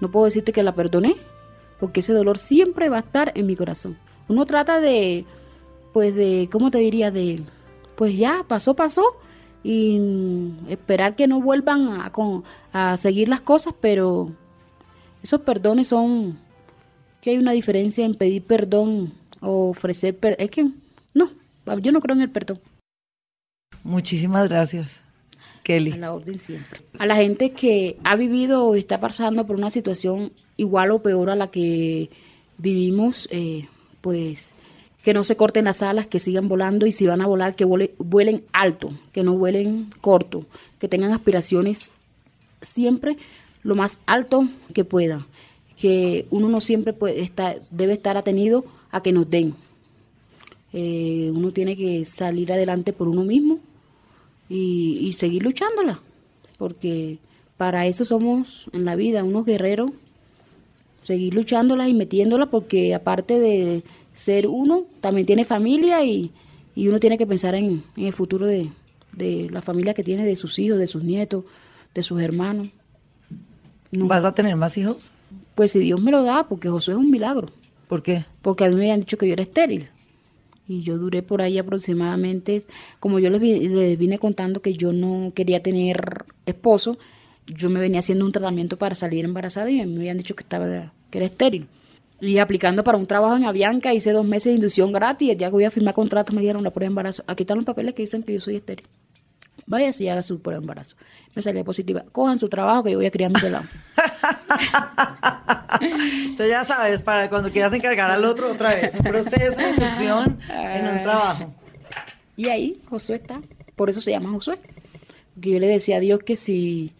No 0.00 0.10
puedo 0.10 0.26
decirte 0.26 0.52
que 0.52 0.62
la 0.62 0.74
perdoné, 0.74 1.16
porque 1.78 2.00
ese 2.00 2.12
dolor 2.12 2.38
siempre 2.38 2.88
va 2.88 2.96
a 2.96 3.00
estar 3.00 3.32
en 3.34 3.46
mi 3.46 3.56
corazón. 3.56 3.98
Uno 4.28 4.46
trata 4.46 4.80
de, 4.80 5.24
pues 5.92 6.14
de, 6.14 6.48
¿cómo 6.50 6.70
te 6.70 6.78
diría? 6.78 7.10
De, 7.10 7.42
pues 7.96 8.16
ya, 8.16 8.44
pasó, 8.46 8.74
pasó, 8.74 9.02
y 9.62 10.52
esperar 10.68 11.16
que 11.16 11.26
no 11.26 11.40
vuelvan 11.40 11.88
a, 11.88 12.12
a 12.72 12.96
seguir 12.96 13.28
las 13.28 13.40
cosas, 13.40 13.74
pero 13.80 14.30
esos 15.22 15.40
perdones 15.40 15.88
son, 15.88 16.38
que 17.20 17.30
hay 17.30 17.38
una 17.38 17.52
diferencia 17.52 18.04
en 18.04 18.14
pedir 18.14 18.42
perdón 18.42 19.12
o 19.40 19.70
ofrecer 19.70 20.16
perdón. 20.16 20.36
Es 20.40 20.50
que, 20.50 20.66
no, 21.14 21.30
yo 21.80 21.92
no 21.92 22.00
creo 22.00 22.16
en 22.16 22.22
el 22.22 22.30
perdón. 22.30 22.58
Muchísimas 23.84 24.48
gracias, 24.48 24.96
A 25.58 25.62
Kelly. 25.62 25.92
la 25.92 26.12
orden 26.12 26.38
siempre. 26.38 26.82
A 26.98 27.06
la 27.06 27.16
gente 27.16 27.52
que 27.52 27.96
ha 28.04 28.16
vivido 28.16 28.64
o 28.66 28.74
está 28.74 29.00
pasando 29.00 29.46
por 29.46 29.56
una 29.56 29.70
situación 29.70 30.32
igual 30.56 30.90
o 30.90 31.02
peor 31.02 31.30
a 31.30 31.36
la 31.36 31.50
que 31.50 32.10
vivimos, 32.58 33.28
eh, 33.30 33.66
pues 34.00 34.52
que 35.02 35.14
no 35.14 35.24
se 35.24 35.34
corten 35.36 35.64
las 35.64 35.80
alas, 35.82 36.06
que 36.06 36.18
sigan 36.18 36.46
volando 36.48 36.86
y 36.86 36.92
si 36.92 37.06
van 37.06 37.22
a 37.22 37.26
volar, 37.26 37.54
que 37.56 37.64
vuele- 37.66 37.92
vuelen 37.96 38.44
alto, 38.52 38.90
que 39.12 39.22
no 39.22 39.34
vuelen 39.38 39.90
corto, 40.02 40.44
que 40.78 40.88
tengan 40.88 41.12
aspiraciones 41.14 41.90
siempre 42.60 43.16
lo 43.62 43.74
más 43.74 43.98
alto 44.04 44.44
que 44.74 44.84
puedan, 44.84 45.24
que 45.80 46.26
uno 46.30 46.48
no 46.48 46.60
siempre 46.60 46.92
puede 46.92 47.22
estar, 47.22 47.62
debe 47.70 47.94
estar 47.94 48.16
atenido 48.16 48.64
a 48.90 49.02
que 49.02 49.12
nos 49.12 49.30
den. 49.30 49.54
Eh, 50.72 51.32
uno 51.34 51.52
tiene 51.52 51.74
que 51.74 52.04
salir 52.04 52.52
adelante 52.52 52.92
por 52.92 53.08
uno 53.08 53.24
mismo 53.24 53.58
y, 54.48 55.12
seguir 55.14 55.42
luchándola, 55.42 56.00
porque 56.58 57.18
para 57.56 57.86
eso 57.86 58.04
somos 58.04 58.68
en 58.72 58.84
la 58.84 58.94
vida 58.94 59.24
unos 59.24 59.46
guerreros, 59.46 59.90
seguir 61.02 61.34
luchándola 61.34 61.88
y 61.88 61.94
metiéndola, 61.94 62.46
porque 62.46 62.94
aparte 62.94 63.38
de 63.38 63.82
ser 64.12 64.48
uno, 64.48 64.84
también 65.00 65.26
tiene 65.26 65.44
familia 65.44 66.04
y, 66.04 66.30
y 66.74 66.88
uno 66.88 67.00
tiene 67.00 67.16
que 67.16 67.26
pensar 67.26 67.54
en, 67.54 67.82
el 67.96 68.12
futuro 68.12 68.46
de, 68.46 68.70
de 69.16 69.48
la 69.50 69.62
familia 69.62 69.94
que 69.94 70.04
tiene, 70.04 70.24
de 70.24 70.36
sus 70.36 70.58
hijos, 70.58 70.78
de 70.78 70.88
sus 70.88 71.02
nietos, 71.04 71.44
de 71.94 72.02
sus 72.02 72.20
hermanos. 72.20 72.68
No. 73.92 74.06
¿Vas 74.06 74.24
a 74.24 74.34
tener 74.34 74.54
más 74.56 74.76
hijos? 74.76 75.12
Pues 75.60 75.72
si 75.72 75.78
Dios 75.80 76.00
me 76.00 76.10
lo 76.10 76.22
da, 76.22 76.48
porque 76.48 76.70
Josué 76.70 76.94
es 76.94 76.98
un 76.98 77.10
milagro, 77.10 77.48
¿Por 77.86 78.02
qué? 78.02 78.24
porque 78.40 78.64
a 78.64 78.70
mí 78.70 78.76
me 78.76 78.80
habían 78.84 79.00
dicho 79.00 79.18
que 79.18 79.26
yo 79.26 79.34
era 79.34 79.42
estéril. 79.42 79.90
Y 80.66 80.80
yo 80.80 80.96
duré 80.96 81.22
por 81.22 81.42
ahí 81.42 81.58
aproximadamente, 81.58 82.62
como 82.98 83.18
yo 83.18 83.28
les, 83.28 83.42
vi- 83.42 83.68
les 83.68 83.98
vine 83.98 84.18
contando 84.18 84.62
que 84.62 84.72
yo 84.72 84.94
no 84.94 85.32
quería 85.34 85.62
tener 85.62 86.24
esposo, 86.46 86.96
yo 87.46 87.68
me 87.68 87.78
venía 87.78 87.98
haciendo 87.98 88.24
un 88.24 88.32
tratamiento 88.32 88.78
para 88.78 88.94
salir 88.94 89.26
embarazada 89.26 89.70
y 89.70 89.84
me 89.84 89.96
habían 90.00 90.16
dicho 90.16 90.34
que 90.34 90.44
estaba 90.44 90.94
que 91.10 91.18
era 91.18 91.26
estéril. 91.26 91.66
Y 92.22 92.38
aplicando 92.38 92.82
para 92.82 92.96
un 92.96 93.04
trabajo 93.06 93.36
en 93.36 93.44
Avianca, 93.44 93.92
hice 93.92 94.12
dos 94.12 94.24
meses 94.24 94.44
de 94.52 94.54
inducción 94.54 94.92
gratis. 94.92 95.28
El 95.28 95.36
día 95.36 95.48
que 95.48 95.52
voy 95.52 95.64
a 95.64 95.70
firmar 95.70 95.92
contrato 95.92 96.32
me 96.32 96.40
dieron 96.40 96.64
la 96.64 96.70
prueba 96.70 96.86
de 96.86 96.92
embarazo. 96.92 97.22
Aquí 97.26 97.42
están 97.42 97.58
los 97.58 97.66
papeles 97.66 97.92
que 97.92 98.00
dicen 98.04 98.22
que 98.22 98.32
yo 98.32 98.40
soy 98.40 98.56
estéril. 98.56 98.86
Vaya 99.70 99.92
si 99.92 100.08
haga 100.08 100.24
su 100.24 100.42
prueba 100.42 100.58
de 100.58 100.64
embarazo. 100.64 100.96
Me 101.32 101.42
salía 101.42 101.62
positiva. 101.62 102.04
Cojan 102.10 102.40
su 102.40 102.48
trabajo 102.48 102.82
que 102.82 102.90
yo 102.90 102.98
voy 102.98 103.06
a 103.06 103.10
criar 103.12 103.30
mi 103.30 103.40
pelado. 103.40 103.64
Entonces 105.80 106.48
ya 106.48 106.64
sabes, 106.64 107.00
para 107.02 107.30
cuando 107.30 107.52
quieras 107.52 107.72
encargar 107.72 108.10
al 108.10 108.24
otro 108.24 108.50
otra 108.50 108.74
vez, 108.74 108.92
un 108.94 109.04
proceso 109.04 109.60
de 109.60 109.70
inducción 109.70 110.40
en 110.50 110.88
un 110.88 111.02
trabajo. 111.04 111.54
Y 112.36 112.48
ahí 112.48 112.82
Josué 112.90 113.14
está. 113.14 113.40
Por 113.76 113.88
eso 113.88 114.00
se 114.00 114.10
llama 114.10 114.30
Josué. 114.30 114.58
Porque 115.34 115.50
yo 115.50 115.60
le 115.60 115.68
decía 115.68 115.98
a 115.98 116.00
Dios 116.00 116.18
que 116.18 116.34
si 116.34 116.92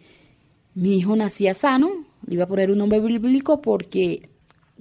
mi 0.73 0.97
hijo 0.97 1.13
nacía 1.17 1.53
sano, 1.53 2.05
le 2.25 2.35
iba 2.35 2.45
a 2.45 2.47
poner 2.47 2.71
un 2.71 2.77
nombre 2.77 3.01
bíblico 3.01 3.61
porque 3.61 4.29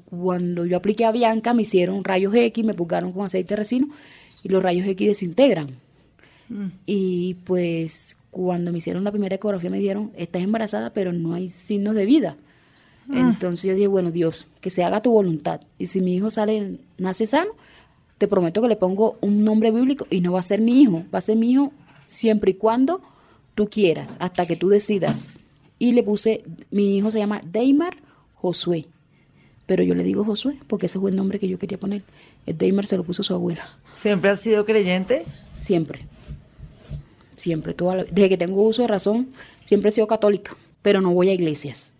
cuando 0.04 0.64
yo 0.64 0.76
apliqué 0.76 1.06
a 1.06 1.10
Bianca 1.10 1.54
me 1.54 1.62
hicieron 1.62 2.04
rayos 2.04 2.32
X, 2.36 2.64
me 2.64 2.74
pulgaron 2.74 3.10
con 3.10 3.26
aceite 3.26 3.54
de 3.54 3.56
resino 3.56 3.88
y 4.44 4.48
los 4.48 4.62
rayos 4.62 4.86
X 4.86 5.08
desintegran. 5.08 5.89
Y 6.86 7.34
pues 7.44 8.16
cuando 8.30 8.72
me 8.72 8.78
hicieron 8.78 9.04
la 9.04 9.12
primera 9.12 9.36
ecografía 9.36 9.70
me 9.70 9.78
dijeron, 9.78 10.10
estás 10.16 10.42
embarazada 10.42 10.92
pero 10.92 11.12
no 11.12 11.34
hay 11.34 11.48
signos 11.48 11.94
de 11.94 12.06
vida. 12.06 12.36
Entonces 13.12 13.68
yo 13.68 13.74
dije, 13.74 13.88
bueno, 13.88 14.12
Dios, 14.12 14.46
que 14.60 14.70
se 14.70 14.84
haga 14.84 15.02
tu 15.02 15.10
voluntad. 15.10 15.60
Y 15.78 15.86
si 15.86 16.00
mi 16.00 16.14
hijo 16.14 16.30
sale, 16.30 16.78
nace 16.96 17.26
sano, 17.26 17.50
te 18.18 18.28
prometo 18.28 18.62
que 18.62 18.68
le 18.68 18.76
pongo 18.76 19.16
un 19.20 19.42
nombre 19.42 19.70
bíblico 19.72 20.06
y 20.10 20.20
no 20.20 20.32
va 20.32 20.40
a 20.40 20.44
ser 20.44 20.60
mi 20.60 20.80
hijo, 20.80 21.04
va 21.12 21.18
a 21.18 21.22
ser 21.22 21.36
mi 21.36 21.50
hijo 21.50 21.72
siempre 22.06 22.52
y 22.52 22.54
cuando 22.54 23.00
tú 23.54 23.68
quieras, 23.68 24.16
hasta 24.20 24.46
que 24.46 24.56
tú 24.56 24.68
decidas. 24.68 25.38
Y 25.78 25.92
le 25.92 26.02
puse, 26.02 26.44
mi 26.70 26.98
hijo 26.98 27.10
se 27.10 27.18
llama 27.18 27.42
Deimar 27.50 27.96
Josué, 28.34 28.86
pero 29.66 29.82
yo 29.82 29.94
le 29.94 30.04
digo 30.04 30.24
Josué 30.24 30.58
porque 30.66 30.86
ese 30.86 31.00
fue 31.00 31.10
el 31.10 31.16
nombre 31.16 31.38
que 31.38 31.48
yo 31.48 31.58
quería 31.58 31.78
poner. 31.78 32.02
El 32.46 32.58
Deimar 32.58 32.86
se 32.86 32.96
lo 32.96 33.02
puso 33.04 33.22
su 33.22 33.34
abuela, 33.34 33.68
¿Siempre 33.96 34.30
has 34.30 34.40
sido 34.40 34.64
creyente? 34.64 35.24
siempre, 35.54 36.06
siempre, 37.40 37.74
toda 37.74 38.04
desde 38.04 38.28
que 38.28 38.36
tengo 38.36 38.62
uso 38.62 38.82
de 38.82 38.88
razón, 38.88 39.28
siempre 39.64 39.88
he 39.88 39.92
sido 39.92 40.06
católica, 40.06 40.56
pero 40.82 41.00
no 41.00 41.12
voy 41.12 41.28
a 41.30 41.34
iglesias, 41.34 41.94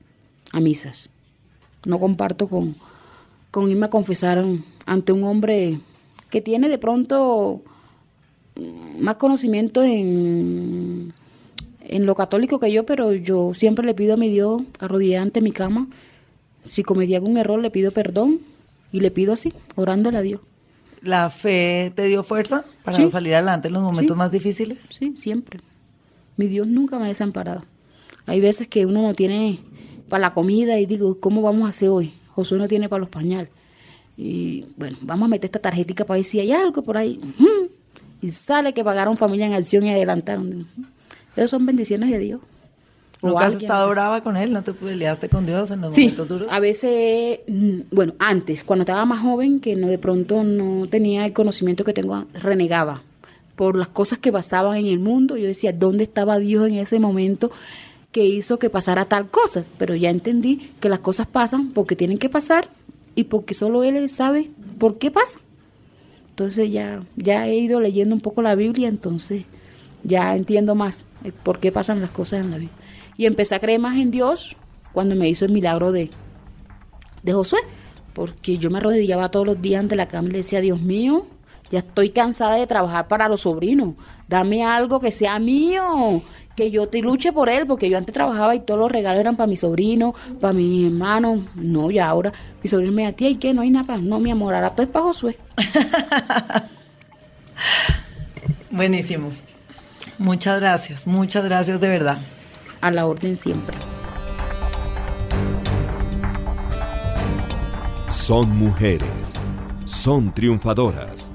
a 0.53 0.61
misas. 0.61 1.11
No 1.85 1.98
comparto 1.98 2.48
con, 2.48 2.76
con 3.50 3.70
irme 3.70 3.87
a 3.87 3.90
confesar 3.90 4.44
ante 4.87 5.12
un 5.12 5.24
hombre 5.24 5.79
que 6.31 6.40
tiene 6.40 6.68
de 6.68 6.79
pronto 6.79 7.62
más 8.98 9.16
conocimiento 9.16 9.83
en, 9.83 11.12
en 11.81 12.07
lo 12.07 12.14
católico 12.14 12.61
que 12.61 12.70
yo, 12.70 12.85
pero 12.85 13.14
yo 13.14 13.55
siempre 13.55 13.87
le 13.87 13.94
pido 13.94 14.14
a 14.14 14.16
mi 14.16 14.29
Dios, 14.29 14.62
arrodillada 14.79 15.22
ante 15.22 15.40
mi 15.40 15.53
cama, 15.53 15.88
si 16.64 16.83
cometí 16.83 17.14
algún 17.14 17.38
error 17.38 17.61
le 17.61 17.70
pido 17.70 17.90
perdón 17.92 18.40
Y 18.92 19.00
le 19.00 19.11
pido 19.11 19.33
así, 19.33 19.53
orándole 19.76 20.18
a 20.18 20.22
Dios. 20.22 20.40
¿La 21.02 21.30
fe 21.30 21.92
te 21.94 22.04
dio 22.04 22.22
fuerza 22.22 22.64
para 22.84 22.96
Sí. 22.96 23.10
salir 23.10 23.34
adelante 23.34 23.68
en 23.68 23.74
los 23.74 23.82
momentos 23.82 24.14
Sí. 24.14 24.18
más 24.18 24.30
difíciles? 24.30 24.88
Sí, 24.98 25.14
siempre. 25.16 25.60
Mi 26.36 26.46
Dios 26.46 26.66
nunca 26.66 26.98
me 26.98 27.06
ha 27.06 27.08
desamparado. 27.08 27.64
Hay 28.26 28.40
veces 28.40 28.68
que 28.68 28.86
uno 28.86 29.02
no 29.02 29.14
tiene 29.14 29.60
para 30.08 30.20
la 30.22 30.32
comida 30.34 30.78
y 30.78 30.86
digo, 30.86 31.18
¿cómo 31.20 31.42
vamos 31.42 31.66
a 31.66 31.68
hacer 31.70 31.88
hoy? 31.88 32.12
Josué 32.34 32.58
no 32.58 32.68
tiene 32.68 32.88
para 32.88 33.00
los 33.00 33.08
pañales. 33.08 33.48
Y 34.16 34.66
bueno, 34.76 34.96
vamos 35.00 35.26
a 35.26 35.28
meter 35.30 35.46
esta 35.46 35.58
tarjetita 35.58 36.04
para 36.04 36.16
ver 36.18 36.24
si 36.24 36.38
hay 36.40 36.52
algo 36.52 36.82
por 36.82 36.96
ahí. 36.98 37.18
Y 38.20 38.30
sale 38.30 38.74
que 38.74 38.84
pagaron 38.84 39.16
familia 39.16 39.46
en 39.46 39.54
acción 39.54 39.86
y 39.86 39.90
adelantaron. 39.90 40.66
Esas 41.34 41.50
son 41.50 41.64
bendiciones 41.64 42.10
de 42.10 42.18
Dios. 42.18 42.40
¿Nunca 43.22 43.46
has 43.46 43.54
estado 43.62 43.88
brava 43.90 44.22
con 44.22 44.37
él? 44.37 44.52
¿No 44.52 44.62
te 44.62 44.72
peleaste 44.72 45.28
con 45.28 45.44
Dios 45.46 45.70
en 45.70 45.80
los 45.83 45.94
Sí, 45.94 46.02
momentos 46.02 46.28
duros? 46.28 46.48
a 46.50 46.61
veces, 46.61 47.40
mm, 47.46 47.80
bueno, 47.90 48.14
antes, 48.18 48.64
cuando 48.64 48.83
estaba 48.83 49.04
más 49.04 49.20
joven, 49.20 49.61
que 49.61 49.76
no 49.76 49.88
de 49.88 49.98
pronto 49.98 50.42
no 50.42 50.87
tenía 50.88 51.26
el 51.26 51.33
conocimiento 51.33 51.85
que 51.85 51.92
tengo, 51.92 52.24
renegaba 52.35 53.02
por 53.56 53.76
las 53.76 53.88
cosas 53.88 54.18
que 54.18 54.33
pasaban 54.33 54.76
en 54.78 54.87
el 54.87 54.98
mundo. 55.00 55.37
Yo 55.37 55.46
decía, 55.46 55.72
¿dónde 55.72 56.04
estaba 56.04 56.38
Dios 56.38 56.66
en 56.68 56.76
ese 56.76 56.98
momento 56.98 57.50
que 58.11 58.24
hizo 58.24 58.59
que 58.59 58.70
pasara 58.70 59.04
tal 59.04 59.28
cosas? 59.30 59.70
Pero 59.76 59.94
ya 59.94 60.09
entendí 60.09 60.70
que 60.80 60.88
las 60.88 61.00
cosas 61.00 61.26
pasan 61.26 61.72
porque 61.72 61.96
tienen 61.96 62.16
que 62.16 62.30
pasar 62.30 62.68
y 63.14 63.24
porque 63.24 63.52
solo 63.52 63.85
Él 63.85 64.09
sabe 64.09 64.50
por 64.78 64.96
qué 64.96 65.11
pasan. 65.11 65.42
Entonces 66.30 66.72
ya, 66.72 67.02
ya 67.16 67.46
he 67.48 67.59
ido 67.59 67.80
leyendo 67.80 68.14
un 68.14 68.22
poco 68.22 68.40
la 68.40 68.54
Biblia, 68.54 68.88
entonces 68.88 69.44
ya 70.04 70.35
entiendo 70.35 70.74
más 70.74 71.04
por 71.42 71.59
qué 71.61 71.70
pasan 71.70 72.00
las 72.00 72.11
cosas 72.11 72.40
en 72.40 72.50
la 72.50 72.56
vida. 72.56 72.70
Y 73.20 73.26
empecé 73.26 73.54
a 73.54 73.59
creer 73.59 73.78
más 73.78 73.98
en 73.98 74.11
Dios 74.11 74.56
cuando 74.94 75.14
me 75.14 75.28
hizo 75.28 75.44
el 75.44 75.52
milagro 75.52 75.92
de, 75.92 76.09
de 77.22 77.33
Josué, 77.35 77.59
porque 78.14 78.56
yo 78.56 78.70
me 78.70 78.78
arrodillaba 78.78 79.30
todos 79.30 79.44
los 79.44 79.61
días 79.61 79.80
ante 79.80 79.94
la 79.94 80.09
cama 80.09 80.30
y 80.30 80.33
le 80.33 80.38
decía, 80.38 80.62
Dios 80.62 80.80
mío, 80.80 81.26
ya 81.70 81.80
estoy 81.80 82.09
cansada 82.09 82.54
de 82.54 82.66
trabajar 82.66 83.09
para 83.09 83.28
los 83.28 83.42
sobrinos, 83.42 83.92
dame 84.26 84.64
algo 84.64 85.00
que 85.00 85.12
sea 85.12 85.38
mío, 85.38 86.22
que 86.56 86.70
yo 86.70 86.87
te 86.87 87.02
luche 87.02 87.30
por 87.30 87.50
él, 87.50 87.66
porque 87.66 87.90
yo 87.90 87.98
antes 87.98 88.14
trabajaba 88.14 88.54
y 88.54 88.61
todos 88.61 88.80
los 88.80 88.90
regalos 88.90 89.20
eran 89.20 89.37
para 89.37 89.48
mi 89.48 89.56
sobrino, 89.59 90.14
para 90.40 90.54
mis 90.54 90.90
hermanos, 90.90 91.42
no, 91.56 91.90
ya 91.90 92.09
ahora 92.09 92.33
mi 92.62 92.70
sobrino 92.70 92.92
me 92.92 93.02
decía, 93.02 93.16
tía, 93.16 93.28
¿y 93.28 93.37
qué? 93.37 93.52
No 93.52 93.61
hay 93.61 93.68
nada 93.68 93.87
para, 93.87 93.98
no, 93.98 94.18
mi 94.18 94.30
amor, 94.30 94.54
ahora 94.54 94.70
todo 94.70 94.85
es 94.85 94.88
para 94.88 95.04
Josué. 95.04 95.37
Buenísimo. 98.70 99.30
Muchas 100.16 100.59
gracias, 100.59 101.06
muchas 101.06 101.44
gracias 101.44 101.83
de 101.83 101.88
verdad. 101.90 102.18
A 102.80 102.90
la 102.90 103.06
orden 103.06 103.36
siempre. 103.36 103.76
Son 108.08 108.48
mujeres, 108.58 109.34
son 109.84 110.32
triunfadoras, 110.34 111.30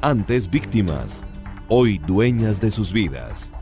antes 0.00 0.50
víctimas, 0.50 1.24
hoy 1.68 1.98
dueñas 1.98 2.60
de 2.60 2.70
sus 2.70 2.92
vidas. 2.92 3.52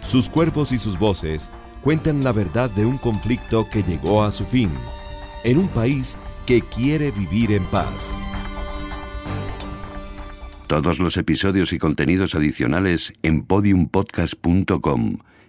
Sus 0.00 0.28
cuerpos 0.28 0.72
y 0.72 0.78
sus 0.78 0.98
voces 0.98 1.50
cuentan 1.82 2.24
la 2.24 2.32
verdad 2.32 2.70
de 2.70 2.86
un 2.86 2.98
conflicto 2.98 3.68
que 3.70 3.82
llegó 3.82 4.22
a 4.22 4.32
su 4.32 4.46
fin, 4.46 4.70
en 5.44 5.58
un 5.58 5.68
país 5.68 6.18
que 6.46 6.62
quiere 6.62 7.10
vivir 7.10 7.52
en 7.52 7.64
paz. 7.66 8.20
Todos 10.66 10.98
los 10.98 11.16
episodios 11.16 11.72
y 11.72 11.78
contenidos 11.78 12.34
adicionales 12.34 13.12
en 13.22 13.44
podiumpodcast.com 13.44 15.18